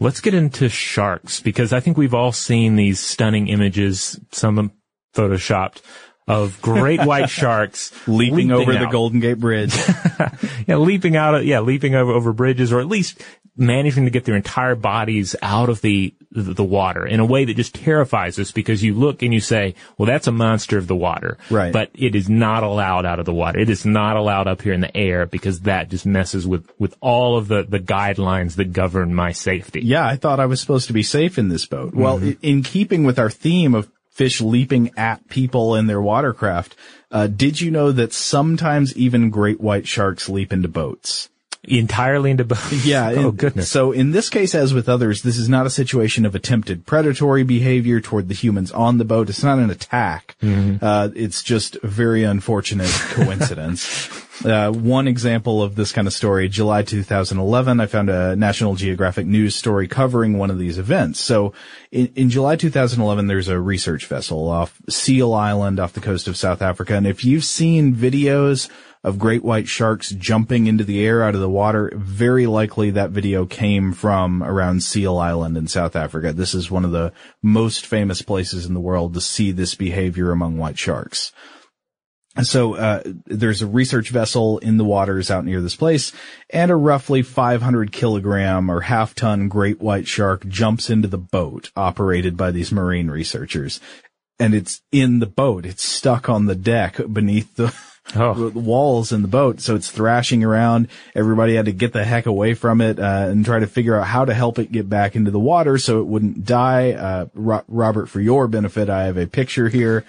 [0.00, 4.72] Let's get into sharks because I think we've all seen these stunning images, some
[5.14, 5.82] photoshopped,
[6.26, 8.86] of great white sharks Leaping over the.
[8.86, 9.74] Golden Gate Bridge.
[10.66, 13.22] yeah, leaping out of, yeah, leaping over, over bridges or at least
[13.56, 17.54] managing to get their entire bodies out of the, the, water in a way that
[17.54, 20.96] just terrifies us because you look and you say, well, that's a monster of the
[20.96, 21.38] water.
[21.50, 21.72] Right.
[21.72, 23.60] But it is not allowed out of the water.
[23.60, 26.96] It is not allowed up here in the air because that just messes with, with
[27.00, 29.80] all of the, the guidelines that govern my safety.
[29.82, 31.94] yeah, I thought I was supposed to be safe in this boat.
[31.94, 36.74] Well, i- in keeping with our theme of fish leaping at people in their watercraft,
[37.12, 41.28] uh, did you know that sometimes even great white sharks leap into boats?
[41.66, 42.72] Entirely into both.
[42.86, 43.10] Yeah.
[43.10, 43.70] oh in- goodness.
[43.70, 47.42] So in this case, as with others, this is not a situation of attempted predatory
[47.42, 49.28] behavior toward the humans on the boat.
[49.28, 50.36] It's not an attack.
[50.42, 54.08] Uh, it's just a very unfortunate coincidence.
[54.42, 59.26] Uh, one example of this kind of story, July 2011, I found a National Geographic
[59.26, 61.20] news story covering one of these events.
[61.20, 61.52] So
[61.92, 66.36] in, in July 2011, there's a research vessel off Seal Island off the coast of
[66.36, 66.94] South Africa.
[66.94, 68.68] And if you've seen videos
[69.04, 73.10] of great white sharks jumping into the air out of the water, very likely that
[73.10, 76.32] video came from around Seal Island in South Africa.
[76.32, 77.12] This is one of the
[77.42, 81.32] most famous places in the world to see this behavior among white sharks.
[82.42, 86.12] So uh, there's a research vessel in the waters out near this place,
[86.50, 91.70] and a roughly 500 kilogram or half ton great white shark jumps into the boat
[91.76, 93.80] operated by these marine researchers.
[94.40, 95.64] And it's in the boat.
[95.64, 97.72] It's stuck on the deck beneath the,
[98.14, 98.48] Oh.
[98.50, 99.60] the walls in the boat.
[99.60, 100.88] So it's thrashing around.
[101.14, 104.06] Everybody had to get the heck away from it, uh, and try to figure out
[104.06, 106.92] how to help it get back into the water so it wouldn't die.
[106.92, 110.04] Uh, Ro- Robert, for your benefit, I have a picture here.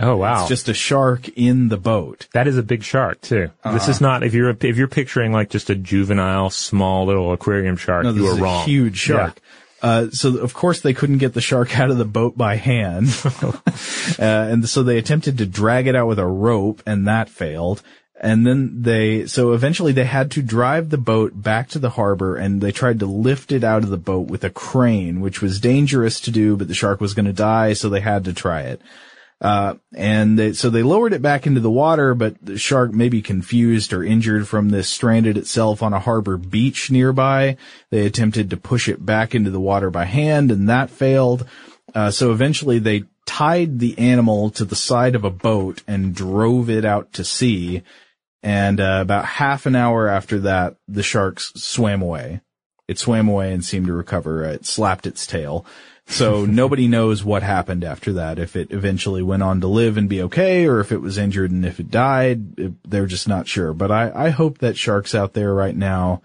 [0.00, 0.40] oh wow.
[0.40, 2.26] It's just a shark in the boat.
[2.32, 3.50] That is a big shark too.
[3.64, 3.90] This Uh-huh.
[3.92, 8.02] is not if you're if you're picturing like just a juvenile small little aquarium shark,
[8.02, 8.64] No, this you are is a wrong.
[8.66, 9.40] huge shark.
[9.80, 13.08] Uh, so of course they couldn't get the shark out of the boat by hand.
[13.42, 13.52] uh,
[14.18, 17.82] and so they attempted to drag it out with a rope and that failed.
[18.20, 22.34] And then they, so eventually they had to drive the boat back to the harbor
[22.34, 25.60] and they tried to lift it out of the boat with a crane, which was
[25.60, 28.62] dangerous to do, but the shark was going to die, so they had to try
[28.62, 28.80] it.
[29.40, 33.08] Uh, and they, so they lowered it back into the water, but the shark may
[33.08, 37.56] be confused or injured from this stranded itself on a harbor beach nearby.
[37.90, 41.46] They attempted to push it back into the water by hand and that failed.
[41.94, 46.68] Uh, so eventually they tied the animal to the side of a boat and drove
[46.68, 47.82] it out to sea.
[48.42, 52.40] And, uh, about half an hour after that, the sharks swam away.
[52.88, 54.44] It swam away and seemed to recover.
[54.44, 55.66] It slapped its tail.
[56.10, 58.38] So nobody knows what happened after that.
[58.38, 61.50] If it eventually went on to live and be okay, or if it was injured
[61.50, 63.72] and if it died, it- they're just not sure.
[63.74, 66.22] But I, I hope that sharks out there right now,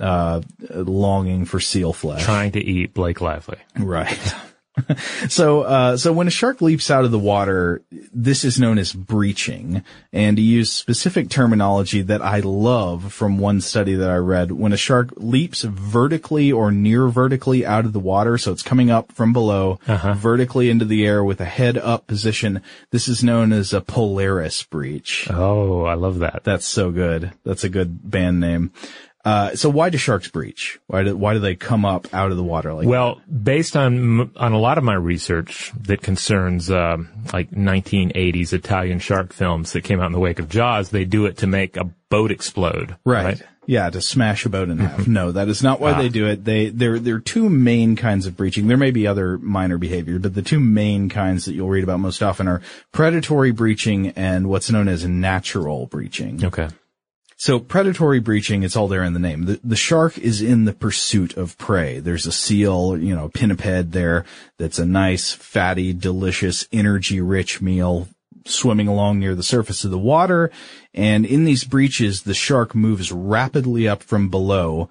[0.00, 2.22] uh, longing for seal flesh.
[2.24, 3.58] Trying to eat Blake Lively.
[3.78, 4.34] Right.
[5.28, 8.92] so, uh, so when a shark leaps out of the water, this is known as
[8.92, 9.82] breaching.
[10.12, 14.72] And to use specific terminology that I love from one study that I read, when
[14.72, 19.12] a shark leaps vertically or near vertically out of the water, so it's coming up
[19.12, 23.72] from below, vertically into the air with a head up position, this is known as
[23.72, 25.28] a Polaris breach.
[25.30, 26.44] Oh, I love that.
[26.44, 27.32] That's so good.
[27.44, 28.72] That's a good band name.
[29.26, 30.78] Uh, so why do sharks breach?
[30.86, 34.30] Why do, why do they come up out of the water like Well, based on
[34.36, 39.82] on a lot of my research that concerns um, like 1980s Italian shark films that
[39.82, 42.94] came out in the wake of Jaws, they do it to make a boat explode.
[43.04, 43.42] Right.
[43.68, 45.08] Yeah, to smash a boat in half.
[45.08, 45.98] No, that is not why Ah.
[46.00, 46.44] they do it.
[46.44, 48.68] They there there are two main kinds of breaching.
[48.68, 51.98] There may be other minor behavior, but the two main kinds that you'll read about
[51.98, 52.62] most often are
[52.92, 56.44] predatory breaching and what's known as natural breaching.
[56.44, 56.68] Okay.
[57.38, 59.44] So predatory breaching, it's all there in the name.
[59.44, 61.98] The, the shark is in the pursuit of prey.
[61.98, 64.24] There's a seal, you know, pinniped there
[64.58, 68.08] that's a nice, fatty, delicious, energy-rich meal
[68.46, 70.50] swimming along near the surface of the water.
[70.94, 74.88] And in these breaches, the shark moves rapidly up from below,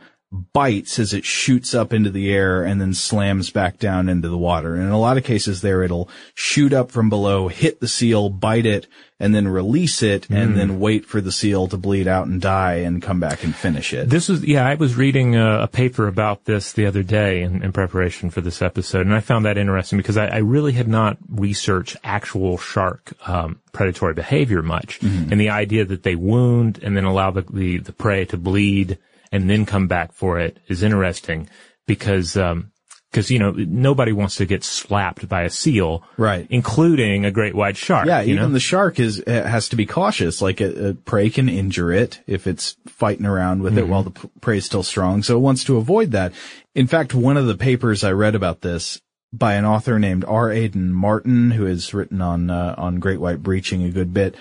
[0.54, 4.38] bites as it shoots up into the air and then slams back down into the
[4.38, 4.76] water.
[4.76, 8.30] And in a lot of cases there, it'll shoot up from below, hit the seal,
[8.30, 12.28] bite it, and then release it, and then wait for the seal to bleed out
[12.28, 14.10] and die and come back and finish it.
[14.10, 17.64] This was, yeah, I was reading a, a paper about this the other day in,
[17.64, 20.90] in preparation for this episode, and I found that interesting because I, I really had
[20.90, 26.98] not researched actual shark um, predatory behavior much, and the idea that they wound and
[26.98, 28.98] then allow the, the, the prey to bleed
[29.36, 31.50] and then come back for it is interesting
[31.86, 32.72] because um,
[33.12, 36.04] Because, you know, nobody wants to get slapped by a seal.
[36.18, 36.46] Right.
[36.50, 38.08] Including a great white shark.
[38.08, 38.50] Yeah, even know?
[38.50, 40.42] the shark is has to be cautious.
[40.42, 44.12] Like a, a prey can injure it if it's fighting around with it while the
[44.42, 45.24] prey is still strong.
[45.24, 46.34] So it wants to avoid that.
[46.74, 49.00] In fact, one of the papers I read about this
[49.32, 50.52] by an author named R.
[50.52, 54.36] Aidan Martin, who has written on uh, on great white breaching a good bit.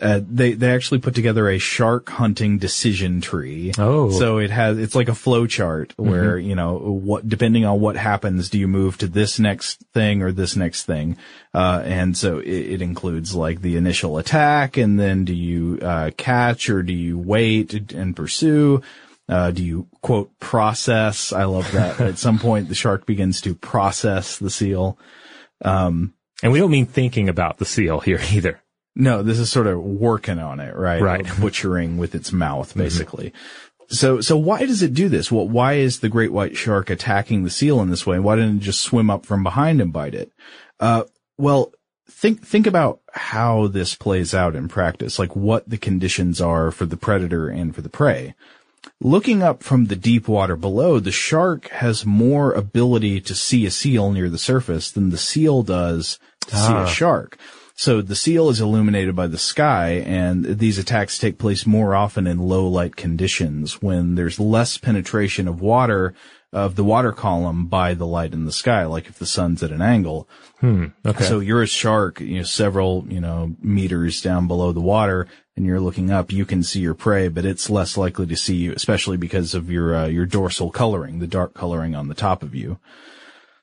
[0.00, 3.72] Uh, they they actually put together a shark hunting decision tree.
[3.76, 4.10] Oh.
[4.10, 7.96] so it has it's like a flow chart where you know what depending on what
[7.96, 11.18] happens, do you move to this next thing or this next thing?
[11.52, 16.10] Uh, and so it, it includes like the initial attack, and then do you uh,
[16.16, 18.80] catch or do you wait and pursue?
[19.28, 21.32] Uh, do you quote process?
[21.32, 22.00] I love that.
[22.00, 24.98] At some point, the shark begins to process the seal.
[25.60, 28.60] and we don't mean thinking about the seal here either.
[29.00, 31.00] No, this is sort of working on it, right?
[31.00, 31.24] Right.
[31.24, 31.42] Mm-hmm.
[31.42, 33.32] Butchering with its mouth, basically.
[33.88, 35.32] So, so why does it do this?
[35.32, 38.18] Well, why is the great white shark attacking the seal in this way?
[38.18, 40.30] Why didn't it just swim up from behind and bite it?
[40.78, 41.04] Uh,
[41.38, 41.72] well,
[42.08, 46.86] think, think about how this plays out in practice, like what the conditions are for
[46.86, 48.34] the predator and for the prey.
[49.00, 53.70] Looking up from the deep water below, the shark has more ability to see a
[53.70, 57.38] seal near the surface than the seal does to see a shark.
[57.80, 62.26] So the seal is illuminated by the sky and these attacks take place more often
[62.26, 66.12] in low light conditions when there's less penetration of water
[66.52, 69.72] of the water column by the light in the sky, like if the sun's at
[69.72, 70.28] an angle.
[71.06, 71.24] Okay.
[71.24, 75.26] So you're a shark, you know, several, you know, meters down below the water
[75.56, 78.56] and you're looking up, you can see your prey, but it's less likely to see
[78.56, 82.42] you, especially because of your, uh, your dorsal coloring, the dark coloring on the top
[82.42, 82.78] of you.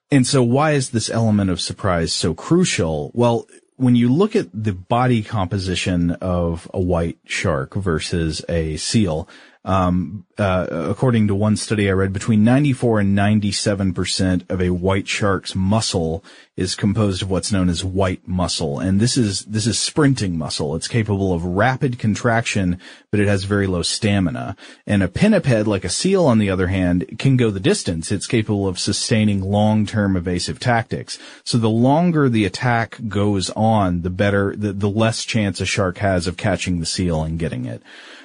[0.09, 3.11] And so why is this element of surprise so crucial?
[3.13, 3.45] Well,
[3.77, 9.29] when you look at the body composition of a white shark versus a seal,
[9.67, 15.09] um, uh, according to one study I read, between 94 and 97% of a white
[15.09, 16.23] shark's muscle
[16.55, 18.79] is composed of what's known as white muscle.
[18.79, 20.73] And this is, this is sprinting muscle.
[20.73, 22.79] It's capable of rapid contraction,
[23.11, 24.55] but it has very low stamina.
[24.85, 28.09] And a pinniped, like a seal on the other hand, can go the distance.
[28.09, 31.19] It's capable of sustaining long-term evasive tactics.
[31.43, 35.97] So the longer the attack goes on, the better, the, the less chance a shark
[35.97, 37.83] has of catching the seal and getting it.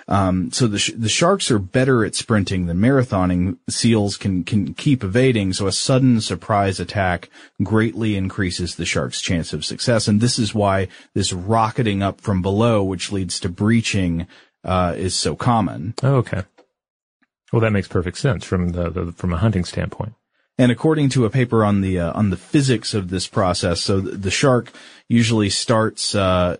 [0.08, 3.58] Um, so the, sh- the sharks are better at sprinting than marathoning.
[3.68, 5.52] Seals can, can keep evading.
[5.52, 7.30] So a sudden surprise attack
[7.62, 10.08] greatly increases the shark's chance of success.
[10.08, 14.26] And this is why this rocketing up from below, which leads to breaching,
[14.64, 15.94] uh, is so common.
[16.02, 16.42] oh, okay.
[17.52, 20.14] Well, that makes perfect sense from the, the from a hunting standpoint.
[20.62, 23.98] And according to a paper on the uh, on the physics of this process, so
[23.98, 24.70] the, shark
[25.08, 26.56] usually starts uh,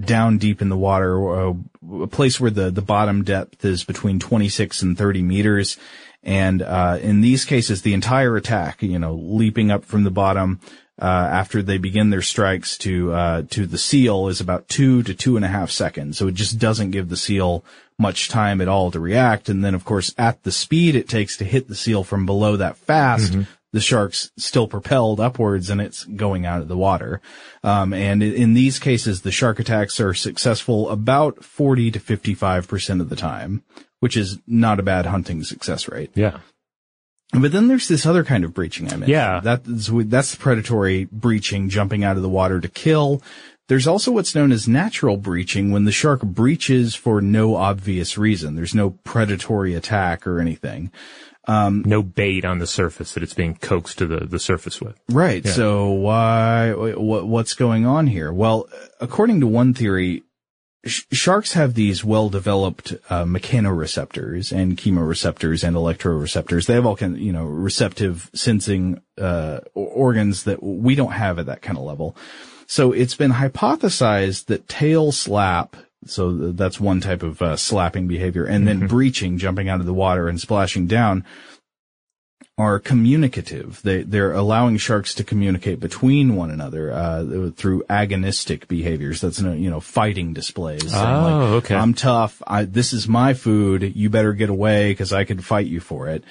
[0.00, 1.54] down deep in the water, uh,
[2.02, 5.78] a place where the the bottom depth is between 26 and 30 meters.
[6.22, 10.60] And uh, in these cases, the entire attack, you know, leaping up from the bottom
[11.00, 15.14] uh, after they begin their strikes to uh, to the seal is about two to
[15.14, 16.18] two and a half seconds.
[16.18, 17.64] So it just doesn't give the seal
[17.98, 19.48] much time at all to react.
[19.48, 22.56] And then, of course, at the speed it takes to hit the seal from below
[22.56, 23.32] that fast,
[23.72, 27.20] the shark's still propelled upwards and it's going out of the water.
[27.62, 33.08] Um, and in these cases, the shark attacks are successful about 40 to 55% of
[33.08, 33.62] the time,
[34.00, 36.10] which is not a bad hunting success rate.
[36.14, 36.40] Yeah.
[37.32, 39.08] But then there's this other kind of breaching I mentioned.
[39.10, 39.40] Yeah.
[39.42, 43.20] That's, that's predatory breaching, jumping out of the water to kill.
[43.68, 48.54] There's also what's known as natural breaching when the shark breaches for no obvious reason.
[48.54, 50.92] There's no predatory attack or anything.
[51.84, 54.98] No bait on the surface that it's being coaxed to the, the surface with.
[55.08, 55.46] Right.
[55.46, 58.32] So why, what, what's going on here?
[58.32, 58.68] Well,
[59.00, 60.24] according to one theory,
[60.84, 66.66] sh- sharks have these well-developed uh, mechanoreceptors and chemoreceptors and electroreceptors.
[66.66, 71.38] They have all kind of, you know, receptive sensing uh, organs that we don't have
[71.38, 72.16] at that kind of level.
[72.66, 78.44] So it's been hypothesized that tail slap, so that's one type of uh, slapping behavior,
[78.44, 81.24] and then breaching, jumping out of the water and splashing down,
[82.58, 83.80] are communicative.
[83.82, 89.20] They they're allowing sharks to communicate between one another uh, through agonistic behaviors.
[89.20, 90.90] That's you know fighting displays.
[90.90, 91.74] saying like, Oh, okay.
[91.74, 92.42] I'm tough.
[92.46, 93.94] I, this is my food.
[93.94, 96.24] You better get away because I could fight you for it.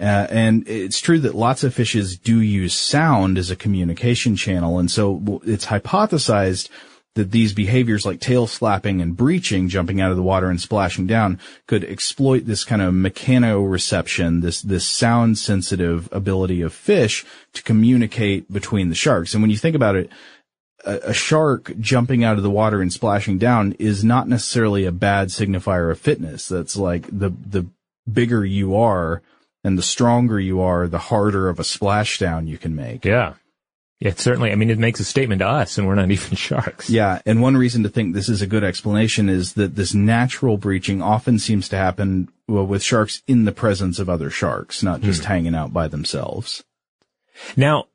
[0.00, 4.78] Uh, and it's true that lots of fishes do use sound as a communication channel,
[4.78, 6.68] and so it's hypothesized
[7.14, 11.06] that these behaviors like tail slapping and breaching, jumping out of the water and splashing
[11.06, 17.62] down, could exploit this kind of mechanoreception, this this sound sensitive ability of fish to
[17.62, 19.34] communicate between the sharks.
[19.34, 20.10] And when you think about it,
[20.84, 24.92] a, a shark jumping out of the water and splashing down is not necessarily a
[24.92, 26.48] bad signifier of fitness.
[26.48, 27.66] That's like the the
[28.10, 29.20] bigger you are,
[29.64, 33.04] And the stronger you are, the harder of a splashdown you can make.
[33.04, 33.34] Yeah.
[34.00, 36.90] It certainly, I mean, it makes a statement to us and we're not even sharks.
[36.90, 40.56] Yeah, and one reason to think this is a good explanation is that this natural
[40.56, 45.02] breaching often seems to happen well, with sharks in the presence of other sharks, not
[45.02, 45.28] just hmm.
[45.28, 46.64] hanging out by themselves.
[47.56, 47.86] Now,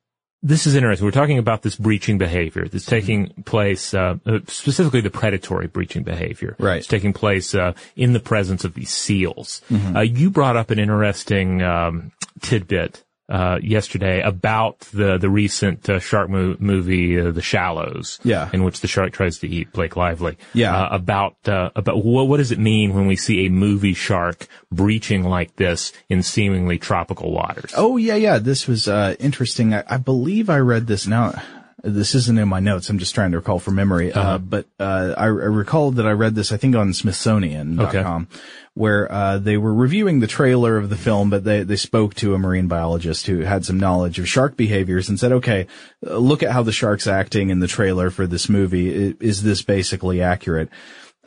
[0.43, 1.05] this is interesting.
[1.05, 6.03] We're talking about this breaching behavior that's taking place, uh, uh, specifically the predatory breaching
[6.03, 6.55] behavior.
[6.59, 6.77] Right.
[6.77, 9.61] It's taking place uh, in the presence of these seals.
[9.95, 12.11] Uh, you brought up an interesting um,
[12.41, 18.19] tidbit uh, yesterday about the the recent uh, shark mo- movie, uh, The Shallows.
[18.23, 18.49] Yeah.
[18.53, 20.38] In which the shark tries to eat Blake Lively.
[20.53, 20.75] Yeah.
[20.75, 24.47] Uh, about uh, about what what does it mean when we see a movie shark
[24.71, 27.73] breaching like this in seemingly tropical waters?
[27.75, 28.38] Oh yeah, yeah.
[28.38, 29.73] This was uh, interesting.
[29.73, 31.41] I, I believe I read this now.
[31.84, 32.89] This isn't in my notes.
[32.89, 34.11] I'm just trying to recall from memory.
[34.11, 36.51] Uh, but uh, I, I recall that I read this.
[36.51, 38.28] I think on Smithsonian.com,
[38.73, 42.34] where uh, they were reviewing the trailer of the film, but they they spoke to
[42.34, 45.67] a marine biologist who had some knowledge of shark behaviors and said, "Okay,
[46.05, 49.15] uh, look at how the shark's acting in the trailer for this movie.
[49.19, 50.69] Is this basically accurate?"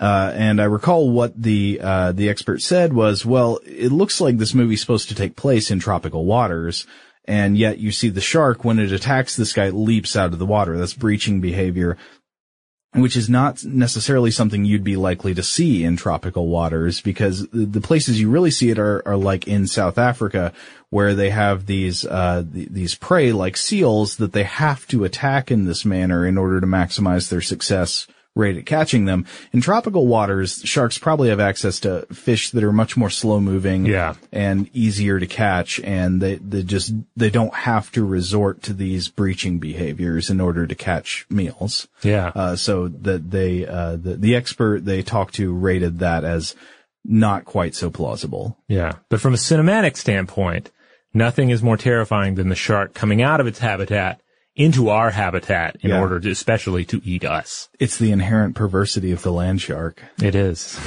[0.01, 4.39] Uh, and I recall what the, uh, the expert said was, well, it looks like
[4.39, 6.87] this movie's supposed to take place in tropical waters.
[7.31, 10.47] And yet you see the shark when it attacks this guy leaps out of the
[10.47, 10.77] water.
[10.77, 11.97] That's breaching behavior,
[12.93, 17.81] which is not necessarily something you'd be likely to see in tropical waters because the,
[17.81, 20.53] places you really see it are, are like in South Africa
[20.89, 25.53] where they have these, uh, th- these prey like seals that they have to attack
[25.53, 29.27] in this manner in order to maximize their success rate at catching them.
[29.53, 33.87] In tropical waters, sharks probably have access to fish that are much more slow moving
[33.87, 34.15] Yeah.
[34.33, 39.09] and easier to catch and they, they just, they don't have to resort to these
[39.09, 41.89] breaching behaviors in order to catch meals.
[42.03, 42.31] Yeah.
[42.35, 46.55] Uh, so that they, uh, the, the expert they talked to rated that as
[47.05, 48.57] not quite so plausible.
[48.69, 48.93] Yeah.
[49.09, 50.71] But from a cinematic standpoint,
[51.13, 54.21] nothing is more terrifying than the shark coming out of its habitat
[54.57, 56.01] into our habitat in Yeah.
[56.01, 57.69] order to, especially to eat us.
[57.79, 60.03] It's the inherent perversity of the land shark.
[60.23, 60.79] It is.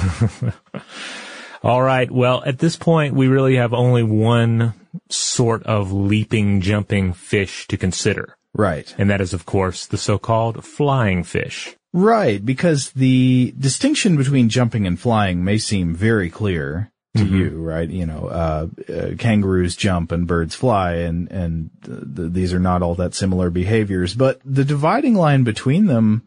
[1.62, 2.10] All right.
[2.10, 4.74] Well, at this point, we really have only one
[5.08, 8.36] sort of leaping, jumping fish to consider.
[8.52, 8.94] Right.
[8.98, 11.74] And that is, of course, the so-called flying fish.
[11.96, 17.88] Right, because the distinction between jumping and flying may seem very clear to you, right?
[17.88, 22.60] You know, uh, uh, kangaroos jump and birds fly, and and th- th- these are
[22.60, 24.14] not all that similar behaviors.
[24.14, 26.22] But the dividing line between them,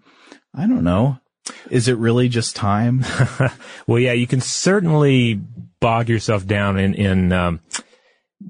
[0.56, 1.20] I don't know.
[1.70, 3.06] Is it really just time?
[3.88, 5.40] Well, yeah, you can certainly
[5.80, 7.62] bog yourself down in, in, um,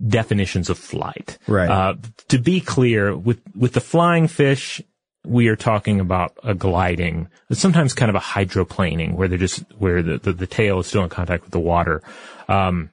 [0.07, 1.37] definitions of flight.
[1.47, 1.69] Right.
[1.69, 1.93] Uh,
[2.29, 4.81] to be clear, with, with the flying fish,
[5.27, 10.01] we are talking about a gliding, sometimes kind of a hydroplaning where they're just, where
[10.01, 12.01] the, the, the tail is still in contact with the water.
[12.47, 12.91] Um,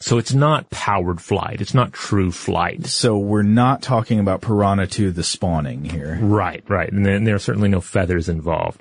[0.00, 1.60] so it's not powered flight.
[1.60, 2.86] It's not true flight.
[2.86, 6.18] so we're not talking about Piranha 2 the spawning here.
[6.22, 6.90] Right, right.
[6.92, 8.80] And then there are certainly no feathers involved.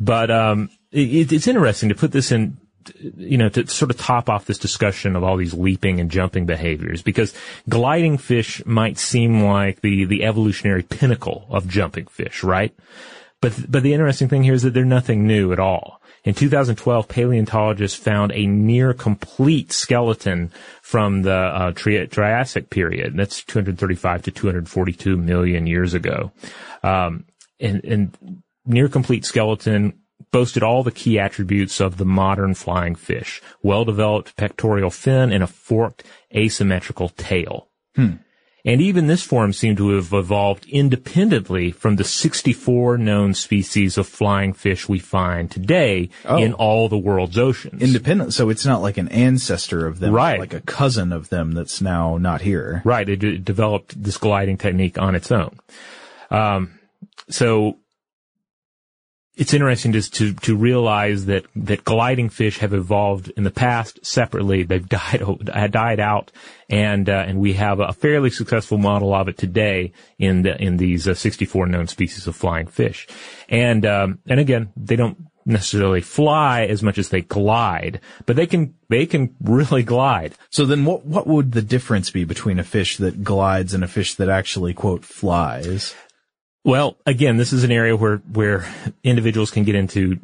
[0.00, 2.56] But um, it, it's interesting to put this in,
[2.94, 6.46] you know, to sort of top off this discussion of all these leaping and jumping
[6.46, 7.34] behaviors, because
[7.68, 12.74] gliding fish might seem like the the evolutionary pinnacle of jumping fish, right?
[13.40, 16.00] But but the interesting thing here is that they're nothing new at all.
[16.26, 20.50] In 2012, paleontologists found a near complete skeleton
[20.82, 23.16] from the uh, Tri- Triassic period.
[23.16, 26.32] That's 235 to 242 million years ago.
[26.82, 27.26] Um,
[27.60, 30.00] and, and near complete skeleton
[30.30, 33.40] boasted all the key attributes of the modern flying fish.
[33.62, 36.02] Well-developed pectoral fin and a forked
[36.34, 37.68] asymmetrical tail.
[37.96, 44.08] And even this form seemed to have evolved independently from the 64 known species of
[44.08, 47.80] flying fish we find today in all the world's oceans.
[47.80, 50.40] Independent, so it's not like an ancestor of them, Right.
[50.40, 52.82] like a cousin of them that's now not here.
[52.84, 53.08] Right.
[53.08, 55.56] It, d- developed this gliding technique on its own.
[56.30, 56.78] Um,
[57.30, 57.78] so
[59.36, 64.04] it's interesting just to, to realize that, that gliding fish have evolved in the past
[64.04, 64.62] separately.
[64.62, 65.22] They've died,
[65.70, 66.32] died out
[66.70, 70.78] and, uh, and we have a fairly successful model of it today in the, in
[70.78, 73.06] these uh, 64 known species of flying fish.
[73.48, 78.46] And, um, and again, they don't necessarily fly as much as they glide, but they
[78.46, 80.34] can, they can really glide.
[80.48, 83.88] So then what, what would the difference be between a fish that glides and a
[83.88, 85.94] fish that actually, quote, flies?
[86.66, 88.68] Well, again, this is an area where, where
[89.04, 90.18] individuals can get into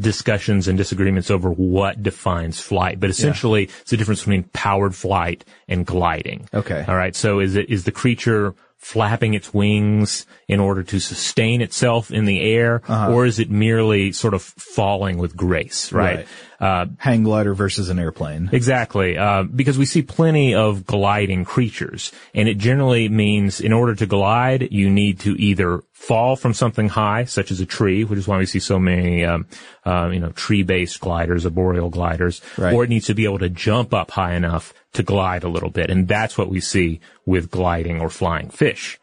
[0.00, 5.44] discussions and disagreements over what defines flight, but essentially it's the difference between powered flight
[5.68, 6.48] and gliding.
[6.52, 6.84] Okay.
[6.88, 7.14] All right.
[7.14, 12.24] So is it, is the creature flapping its wings in order to sustain itself in
[12.24, 16.26] the air, or is it merely sort of falling with grace, right?
[16.60, 18.48] Uh, Hang glider versus an airplane.
[18.52, 23.94] Exactly, uh, because we see plenty of gliding creatures, and it generally means in order
[23.94, 28.18] to glide, you need to either fall from something high, such as a tree, which
[28.18, 29.46] is why we see so many, um,
[29.84, 32.72] uh, you know, tree-based gliders, arboreal gliders, Right.
[32.72, 35.70] or it needs to be able to jump up high enough to glide a little
[35.70, 38.98] bit, and that's what we see with gliding or flying fish.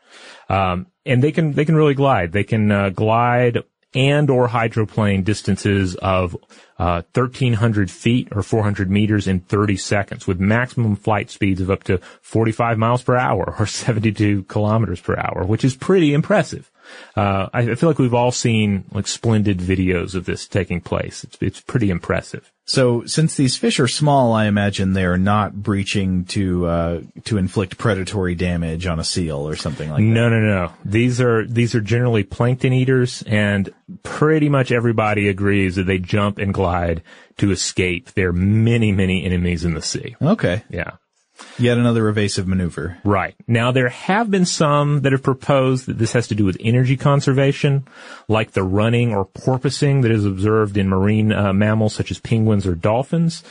[0.49, 2.31] Um, and they can they can really glide.
[2.31, 6.35] They can uh, glide and or hydroplane distances of
[6.79, 11.83] uh, 1,300 feet or 400 meters in 30 seconds, with maximum flight speeds of up
[11.83, 16.69] to 45 miles per hour or 72 kilometers per hour, which is pretty impressive.
[17.15, 21.23] Uh, I I feel like we've all seen like splendid videos of this taking place.
[21.23, 22.51] It's it's pretty impressive.
[22.67, 27.37] So since these fish are small, I imagine they are not breaching to uh, to
[27.37, 30.03] inflict predatory damage on a seal or something like that.
[30.03, 30.73] No, no, no.
[30.83, 33.71] These are these are generally plankton eaters, and
[34.03, 37.03] pretty much everybody agrees that they jump and glide
[37.37, 40.15] to escape their many, many enemies in the sea.
[40.21, 40.91] Okay, Yeah.
[41.57, 42.97] Yet another evasive maneuver.
[43.03, 43.35] Right.
[43.47, 46.97] Now there have been some that have proposed that this has to do with energy
[46.97, 47.87] conservation,
[48.27, 52.65] like the running or porpoising that is observed in marine uh, mammals such as penguins
[52.67, 53.43] or dolphins.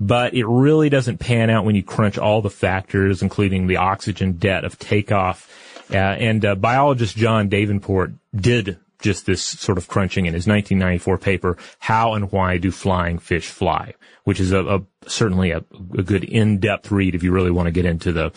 [0.00, 4.32] But it really doesn't pan out when you crunch all the factors, including the oxygen
[4.34, 5.48] debt of takeoff.
[5.90, 11.18] Uh, and uh, biologist John Davenport did just this sort of crunching in his 1994
[11.18, 13.94] paper, How and Why Do Flying Fish Fly?
[14.24, 15.58] Which is a, a certainly a,
[15.96, 18.32] a good in-depth read if you really want to get into the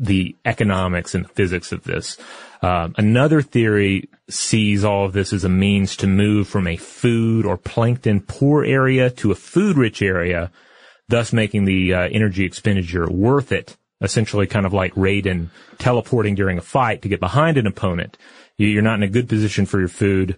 [0.00, 2.16] the economics and physics of this.
[2.62, 7.44] Um, another theory sees all of this as a means to move from a food
[7.44, 10.50] or plankton poor area to a food-rich area,
[11.08, 13.76] thus making the uh, energy expenditure worth it.
[14.00, 15.48] Essentially, kind of like Raiden
[15.78, 18.16] teleporting during a fight to get behind an opponent.
[18.58, 20.36] You- You're not in a good position for your food.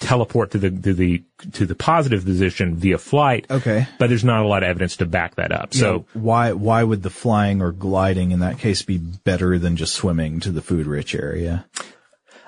[0.00, 1.24] Teleport to the to the
[1.54, 3.46] to the positive position via flight.
[3.50, 3.88] Okay.
[3.98, 5.74] but there's not a lot of evidence to back that up.
[5.74, 5.80] So
[6.14, 9.94] So why why would the flying or gliding in that case be better than just
[9.94, 11.66] swimming to the food rich area?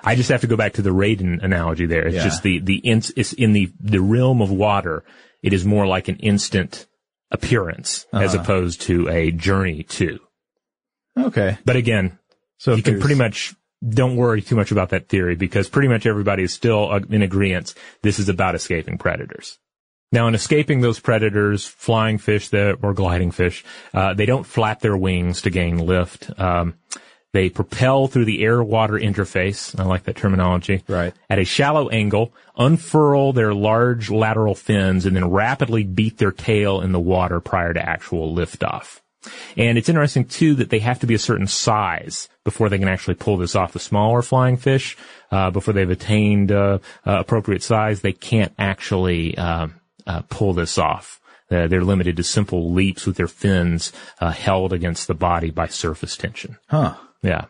[0.01, 2.07] I just have to go back to the Raiden analogy there.
[2.07, 2.23] It's Yeah.
[2.23, 5.03] just the, the, in, it's in the, the realm of water.
[5.43, 6.87] It is more like an instant
[7.31, 8.43] appearance as Uh-huh.
[8.43, 10.19] opposed to a journey to.
[11.17, 12.17] Okay, But again,
[12.57, 13.53] so you can pretty much
[13.87, 17.21] don't worry too much about that theory because pretty much everybody is still uh, in
[17.21, 17.73] agreement.
[18.01, 19.57] This is about escaping predators.
[20.11, 23.63] Now, in escaping those predators, flying fish that, or gliding fish,
[23.93, 26.29] uh, they don't flap their wings to gain lift.
[26.37, 26.75] Um,
[27.33, 29.79] they propel through the air-water interface.
[29.79, 30.83] I like that terminology.
[30.87, 31.13] Right.
[31.29, 36.81] At a shallow angle, unfurl their large lateral fins, and then rapidly beat their tail
[36.81, 38.99] in the water prior to actual liftoff.
[39.55, 42.87] And it's interesting too that they have to be a certain size before they can
[42.87, 43.73] actually pull this off.
[43.73, 44.97] The smaller flying fish,
[45.31, 49.75] uh, before they've attained uh, uh, appropriate size, they can't actually um,
[50.07, 51.19] uh, pull this off.
[51.49, 55.67] Uh, they're limited to simple leaps with their fins uh, held against the body by
[55.67, 56.57] surface tension.
[56.67, 56.95] huh?
[57.21, 57.45] Yeah.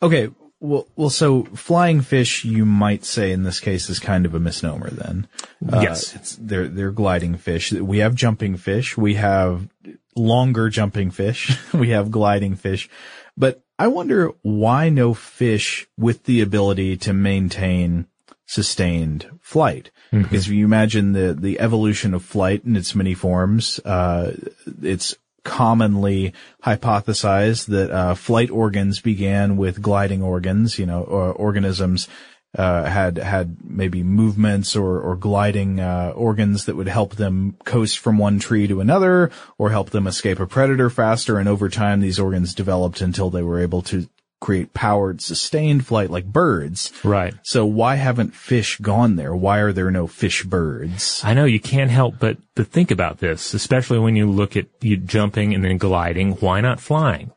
[0.00, 0.30] Okay.
[0.60, 4.40] Well, well, so flying fish, you might say in this case is kind of a
[4.40, 5.28] misnomer then.
[5.60, 6.14] Yes.
[6.14, 7.70] It's, they're, they're gliding fish.
[7.72, 8.96] We have jumping fish.
[8.96, 9.68] We have
[10.16, 11.56] longer jumping fish.
[11.72, 12.88] we have gliding fish.
[13.36, 18.06] But I wonder why no fish with the ability to maintain
[18.46, 19.90] sustained flight.
[20.22, 24.36] Because if you imagine the, the evolution of flight in its many forms, uh,
[24.80, 26.32] it's commonly
[26.64, 32.08] hypothesized that uh, flight organs began with gliding organs, you know, or organisms
[32.56, 37.98] uh, had had maybe movements or or gliding uh, organs that would help them coast
[37.98, 42.00] from one tree to another or help them escape a predator faster and over time
[42.00, 44.08] these organs developed until they were able to
[44.44, 46.92] create powered sustained flight like birds.
[47.02, 47.32] Right.
[47.44, 49.34] So why haven't fish gone there?
[49.34, 51.22] Why are there no fish birds?
[51.24, 54.66] I know you can't help but but think about this, especially when you look at
[54.82, 56.32] you jumping and then gliding.
[56.32, 57.32] Why not flying?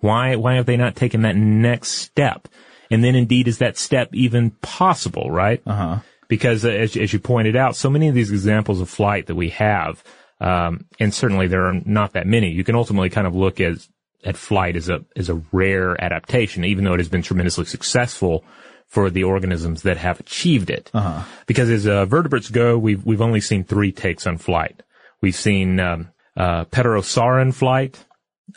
[0.00, 2.46] Why why have they not taken that next step?
[2.90, 5.30] And then indeed, is that step even possible?
[5.30, 5.62] Right?
[5.66, 5.98] Uh huh.
[6.28, 9.34] Because uh, as as you pointed out, so many of these examples of flight that
[9.34, 10.02] we have,
[10.40, 12.50] um, and certainly there are not that many.
[12.50, 13.78] You can ultimately kind of look at
[14.24, 18.44] at flight as a as a rare adaptation, even though it has been tremendously successful
[18.86, 20.90] for the organisms that have achieved it.
[20.92, 21.22] Uh-huh.
[21.46, 24.82] Because as uh, vertebrates go, we've we've only seen three takes on flight.
[25.22, 28.04] We've seen um, uh, pterosauran flight,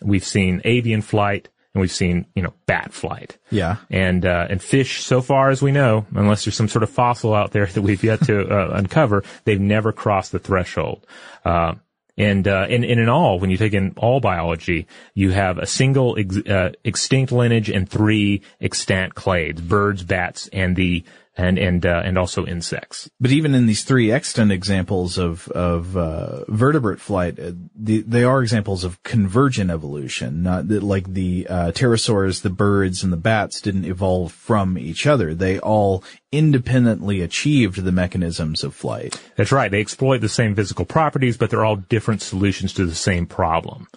[0.01, 3.37] we've seen avian flight, and we've seen you know bat flight.
[3.49, 3.77] Yeah.
[3.89, 7.33] And uh, and fish, so far as we know, unless there's some sort of fossil
[7.33, 11.05] out there that we've yet to uh, uncover, they've never crossed the threshold.
[11.43, 11.75] Uh,
[12.15, 14.85] And, uh, and, and in all, when you take in all biology,
[15.15, 20.75] you have a single ex, uh, extinct lineage and three extant clades, birds, bats, and
[20.75, 21.03] the
[21.35, 23.09] and and uh, and also insects.
[23.19, 28.23] But even in these three extant examples of of uh, vertebrate flight, uh, the, they
[28.23, 30.43] are examples of convergent evolution.
[30.43, 35.07] Not that like the uh, pterosaurs, the birds, and the bats didn't evolve from each
[35.07, 35.33] other.
[35.33, 39.19] They all independently achieved the mechanisms of flight.
[39.35, 39.71] That's right.
[39.71, 43.87] They exploit the same physical properties, but they're all different solutions to the same problem.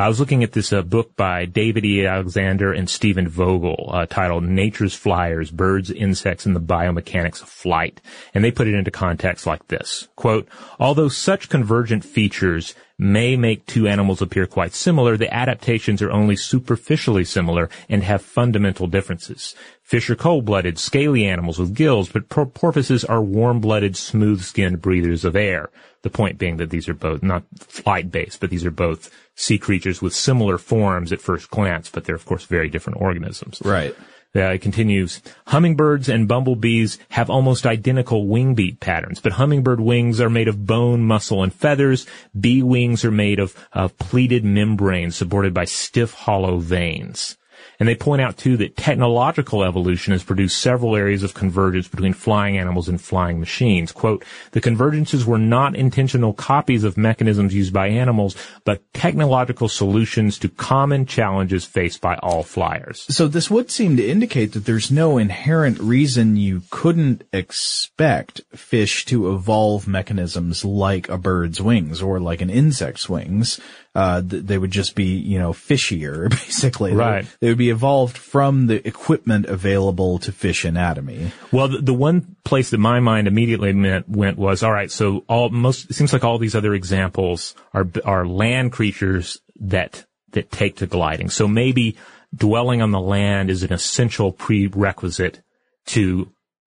[0.00, 2.06] I was looking at this uh, book by David E.
[2.06, 8.00] Alexander and Steven Vogel uh, titled Nature's Flyers, Birds, Insects, and the Biomechanics of Flight.
[8.32, 10.08] And they put it into context like this.
[10.16, 10.48] Quote,
[10.78, 16.36] although such convergent features may make two animals appear quite similar, the adaptations are only
[16.36, 19.54] superficially similar and have fundamental differences.
[19.90, 25.68] Fish are cold-blooded, scaly animals with gills, but porpoises are warm-blooded, smooth-skinned breathers of air.
[26.02, 30.00] The point being that these are both not flight-based, but these are both sea creatures
[30.00, 33.60] with similar forms at first glance, but they're of course very different organisms.
[33.64, 33.92] Right.
[34.32, 40.20] Uh, it continues, hummingbirds and bumblebees have almost identical wing beat patterns, but hummingbird wings
[40.20, 42.06] are made of bone, muscle, and feathers.
[42.38, 47.36] Bee wings are made of, of pleated membranes supported by stiff, hollow veins.
[47.78, 52.12] And they point out too that technological evolution has produced several areas of convergence between
[52.12, 53.92] flying animals and flying machines.
[53.92, 60.38] Quote, the convergences were not intentional copies of mechanisms used by animals, but technological solutions
[60.38, 63.06] to common challenges faced by all flyers.
[63.08, 69.04] So this would seem to indicate that there's no inherent reason you couldn't expect fish
[69.06, 73.60] to evolve mechanisms like a bird's wings or like an insect's wings
[73.94, 76.92] uh, th- they would just be, you know, fishier, basically.
[76.92, 77.24] Right.
[77.24, 81.32] They, they, would be evolved from the equipment available to fish anatomy.
[81.50, 85.24] Well, the, the one place that my mind immediately meant, went was, all right, so
[85.28, 90.52] all, most, it seems like all these other examples are, are land creatures that, that
[90.52, 91.28] take to gliding.
[91.28, 91.96] So maybe
[92.34, 95.42] dwelling on the land is an essential prerequisite
[95.86, 96.30] to,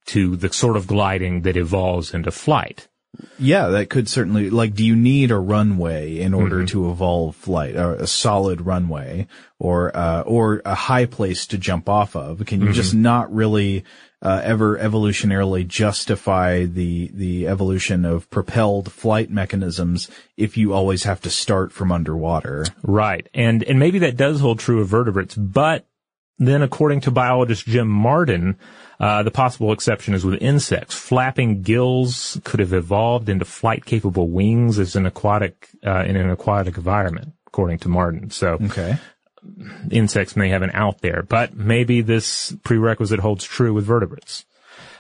[0.06, 2.88] to the sort of gliding that evolves into flight.
[3.38, 6.68] Yeah, that could certainly, like, do you need a runway in order mm-hmm.
[6.68, 9.28] to evolve flight, or a solid runway,
[9.60, 12.46] or, uh, or a high place to jump off of?
[12.46, 12.74] Can you mm-hmm.
[12.74, 13.84] just not really,
[14.22, 21.20] uh, ever evolutionarily justify the, the evolution of propelled flight mechanisms if you always have
[21.22, 22.66] to start from underwater?
[22.82, 23.28] Right.
[23.34, 25.86] And, and maybe that does hold true of vertebrates, but
[26.38, 28.58] then according to biologist Jim Martin,
[29.02, 30.94] uh, the possible exception is with insects.
[30.94, 36.78] Flapping gills could have evolved into flight-capable wings as an aquatic uh, in an aquatic
[36.78, 38.30] environment, according to Martin.
[38.30, 39.00] So, okay.
[39.90, 44.46] insects may have an out there, but maybe this prerequisite holds true with vertebrates.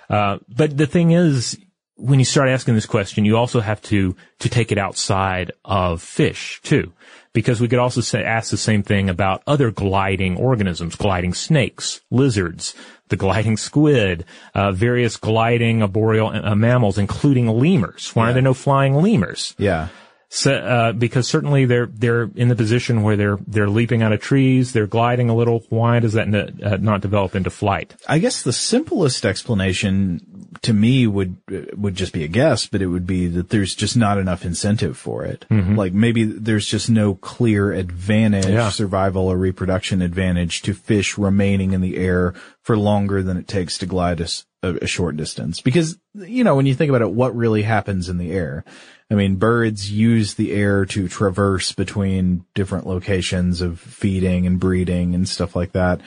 [0.09, 1.59] Uh, but the thing is,
[1.95, 6.01] when you start asking this question, you also have to to take it outside of
[6.01, 6.91] fish too,
[7.33, 12.01] because we could also say, ask the same thing about other gliding organisms, gliding snakes,
[12.09, 12.75] lizards,
[13.09, 18.11] the gliding squid, uh, various gliding arboreal uh, mammals, including lemurs.
[18.13, 18.29] Why yeah.
[18.29, 19.55] are there no flying lemurs?
[19.57, 19.87] Yeah.
[20.33, 24.21] So, uh, because certainly they're they're in the position where they're they're leaping out of
[24.21, 25.65] trees, they're gliding a little.
[25.67, 27.93] Why does that n- uh, not develop into flight?
[28.07, 30.21] I guess the simplest explanation
[30.63, 31.37] to me would
[31.75, 34.95] would just be a guess, but it would be that there's just not enough incentive
[34.97, 35.45] for it.
[35.49, 35.75] Mm-hmm.
[35.75, 38.69] Like maybe there's just no clear advantage, yeah.
[38.69, 43.79] survival or reproduction advantage to fish remaining in the air for longer than it takes
[43.79, 44.27] to glide a,
[44.63, 45.61] a short distance.
[45.61, 48.63] Because you know when you think about it, what really happens in the air?
[49.09, 55.15] I mean, birds use the air to traverse between different locations of feeding and breeding
[55.15, 56.01] and stuff like that.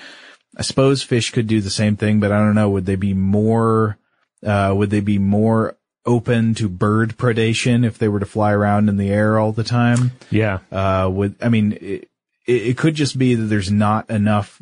[0.56, 2.70] I suppose fish could do the same thing, but I don't know.
[2.70, 3.98] Would they be more,
[4.44, 5.76] uh, would they be more
[6.06, 9.64] open to bird predation if they were to fly around in the air all the
[9.64, 10.12] time?
[10.30, 10.58] Yeah.
[10.70, 12.08] Uh, would, I mean, it,
[12.46, 14.60] it could just be that there's not enough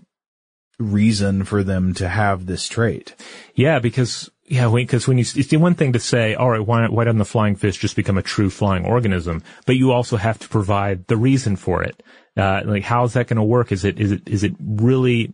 [0.79, 3.15] reason for them to have this trait.
[3.55, 6.87] Yeah, because yeah, because when you, it's the one thing to say, all right, why,
[6.89, 9.43] why doesn't the flying fish just become a true flying organism?
[9.67, 12.03] But you also have to provide the reason for it.
[12.37, 13.73] Uh, like, how is that going to work?
[13.73, 15.33] Is it, is it, is it really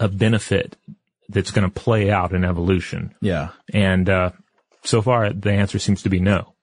[0.00, 0.76] a benefit
[1.28, 3.14] that's going to play out in evolution?
[3.20, 3.50] Yeah.
[3.72, 4.30] And, uh,
[4.84, 6.54] so far the answer seems to be no.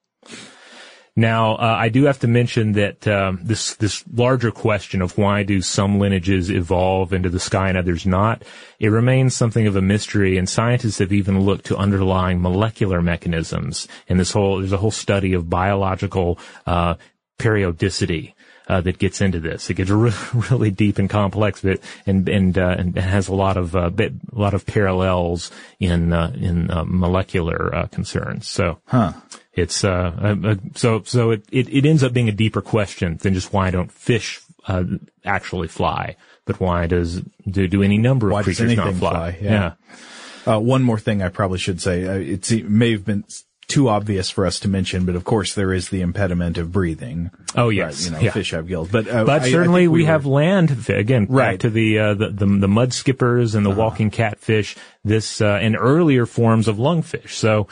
[1.15, 5.43] Now, uh, I do have to mention that um, this this larger question of why
[5.43, 8.43] do some lineages evolve into the sky and others not,
[8.79, 13.87] it remains something of a mystery, and scientists have even looked to underlying molecular mechanisms.
[14.09, 16.95] And this whole there's a whole study of biological uh,
[17.37, 18.33] periodicity.
[18.65, 19.69] Uh, that gets into this.
[19.69, 20.13] It gets re-
[20.49, 24.13] really deep and complex, but and and uh, and has a lot of uh, bit,
[24.33, 28.47] a lot of parallels in uh, in uh, molecular uh, concerns.
[28.47, 29.13] So, huh.
[29.53, 33.17] It's uh, uh, uh, so so it, it it ends up being a deeper question
[33.17, 34.83] than just why don't fish uh,
[35.25, 36.15] actually fly,
[36.45, 39.11] but why does do do any number of Why creatures not fly?
[39.11, 39.37] fly?
[39.41, 39.73] Yeah.
[40.47, 42.01] Uh, one more thing I probably should say.
[42.01, 43.25] It may have been
[43.73, 47.31] too obvious for us to mention, but of course there is the impediment of breathing.
[47.55, 48.31] Oh Right, yes, you know, yeah.
[48.31, 51.25] fish have gills, but uh, But I- I certainly think we, were- have land again.
[51.25, 51.59] Back Right.
[51.61, 54.75] to the, uh, the the the mud skippers and the walking catfish.
[55.03, 57.31] This uh, and earlier forms of lungfish.
[57.31, 57.67] So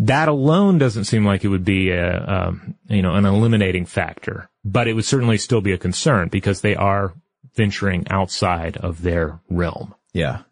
[0.00, 4.48] that alone doesn't seem like it would be a um, you know an eliminating factor,
[4.64, 7.14] but it would certainly still be a concern because they are
[7.56, 9.94] venturing outside of their realm.
[10.12, 10.42] yeah.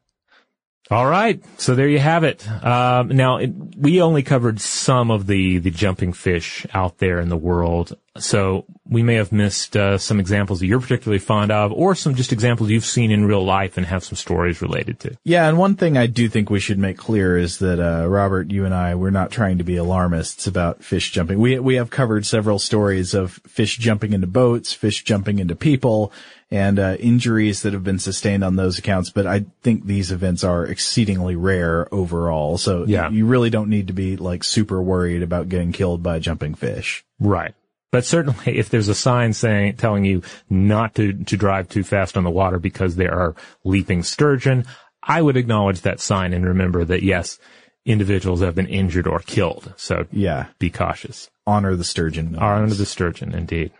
[0.88, 2.48] All right, so there you have it.
[2.64, 7.28] Um, now it, we only covered some of the the jumping fish out there in
[7.28, 11.72] the world, so we may have missed uh, some examples that you're particularly fond of,
[11.72, 15.18] or some just examples you've seen in real life and have some stories related to.
[15.24, 18.52] Yeah, and one thing I do think we should make clear is that uh, Robert,
[18.52, 21.40] you and I, we're not trying to be alarmists about fish jumping.
[21.40, 26.12] We we have covered several stories of fish jumping into boats, fish jumping into people,
[26.50, 29.10] and uh, injuries that have been sustained on those accounts.
[29.10, 32.56] But I think these events are exceedingly rare overall.
[32.58, 33.10] So Yeah.
[33.10, 36.54] you really don't need to be like super worried about getting killed by a jumping
[36.54, 37.04] fish.
[37.18, 37.54] Right.
[37.92, 42.16] But certainly, if there's a sign saying telling you not to to drive too fast
[42.16, 44.64] on the water because there are leaping sturgeon,
[45.02, 47.38] I would acknowledge that sign and remember that yes,
[47.84, 49.72] individuals have been injured or killed.
[49.76, 51.30] So Yeah, be cautious.
[51.46, 52.36] honor the sturgeon.
[52.36, 53.72] Honor the sturgeon, indeed.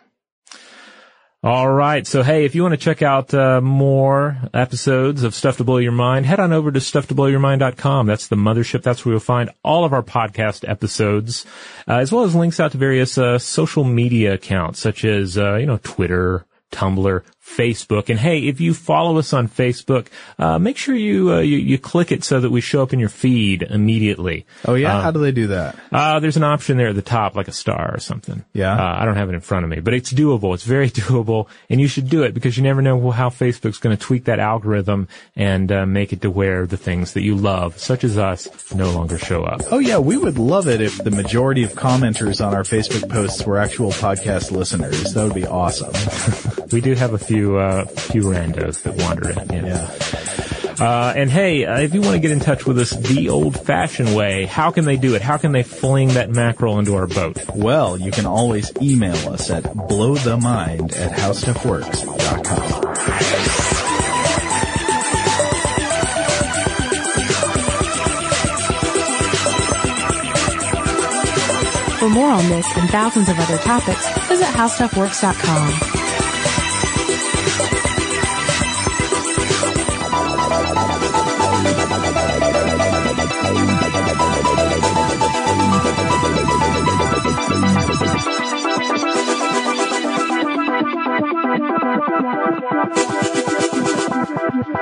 [1.42, 2.06] All right.
[2.06, 5.76] So, hey, if you want to check out uh, more episodes of Stuff to Blow
[5.76, 8.06] Your Mind, head on over to stufftoblowyourmind.com.
[8.06, 8.82] That's the mothership.
[8.82, 11.46] That's where you'll find all of our podcast episodes,
[11.86, 15.56] uh, as well as links out to various uh, social media accounts, such as, uh,
[15.56, 18.10] you know, Twitter, Tumblr, Facebook.
[18.10, 20.08] And hey, if you follow us on Facebook,
[20.38, 22.98] uh, make sure you, uh, you you click it so that we show up in
[22.98, 24.46] your feed immediately.
[24.66, 25.78] Oh yeah, how do they do that?
[25.92, 28.44] Uh, there's an option there at the top, like a star or something.
[28.52, 28.74] Yeah.
[28.74, 30.54] Uh, I don't have it in front of me, but it's doable.
[30.54, 33.96] It's very doable, and you should do it because you never know how Facebook's going
[33.96, 37.78] to tweak that algorithm and uh, make it to where the things that you love,
[37.78, 39.62] such as us, no longer show up.
[39.70, 43.44] Oh yeah, we would love it if the majority of commenters on our Facebook posts
[43.46, 45.14] were actual podcast listeners.
[45.14, 45.92] That would be awesome.
[46.72, 49.66] We do have a few uh, few randos that wander in.
[49.66, 49.66] Yeah.
[49.66, 49.90] Yeah.
[50.78, 54.14] Uh, and hey, uh, if you want to get in touch with us the old-fashioned
[54.14, 55.22] way, how can they do it?
[55.22, 57.42] How can they fling that mackerel into our boat?
[57.54, 62.82] Well, you can always email us at blowthemind at howstuffworks.com.
[71.98, 75.95] For more on this and thousands of other topics, visit howstuffworks.com.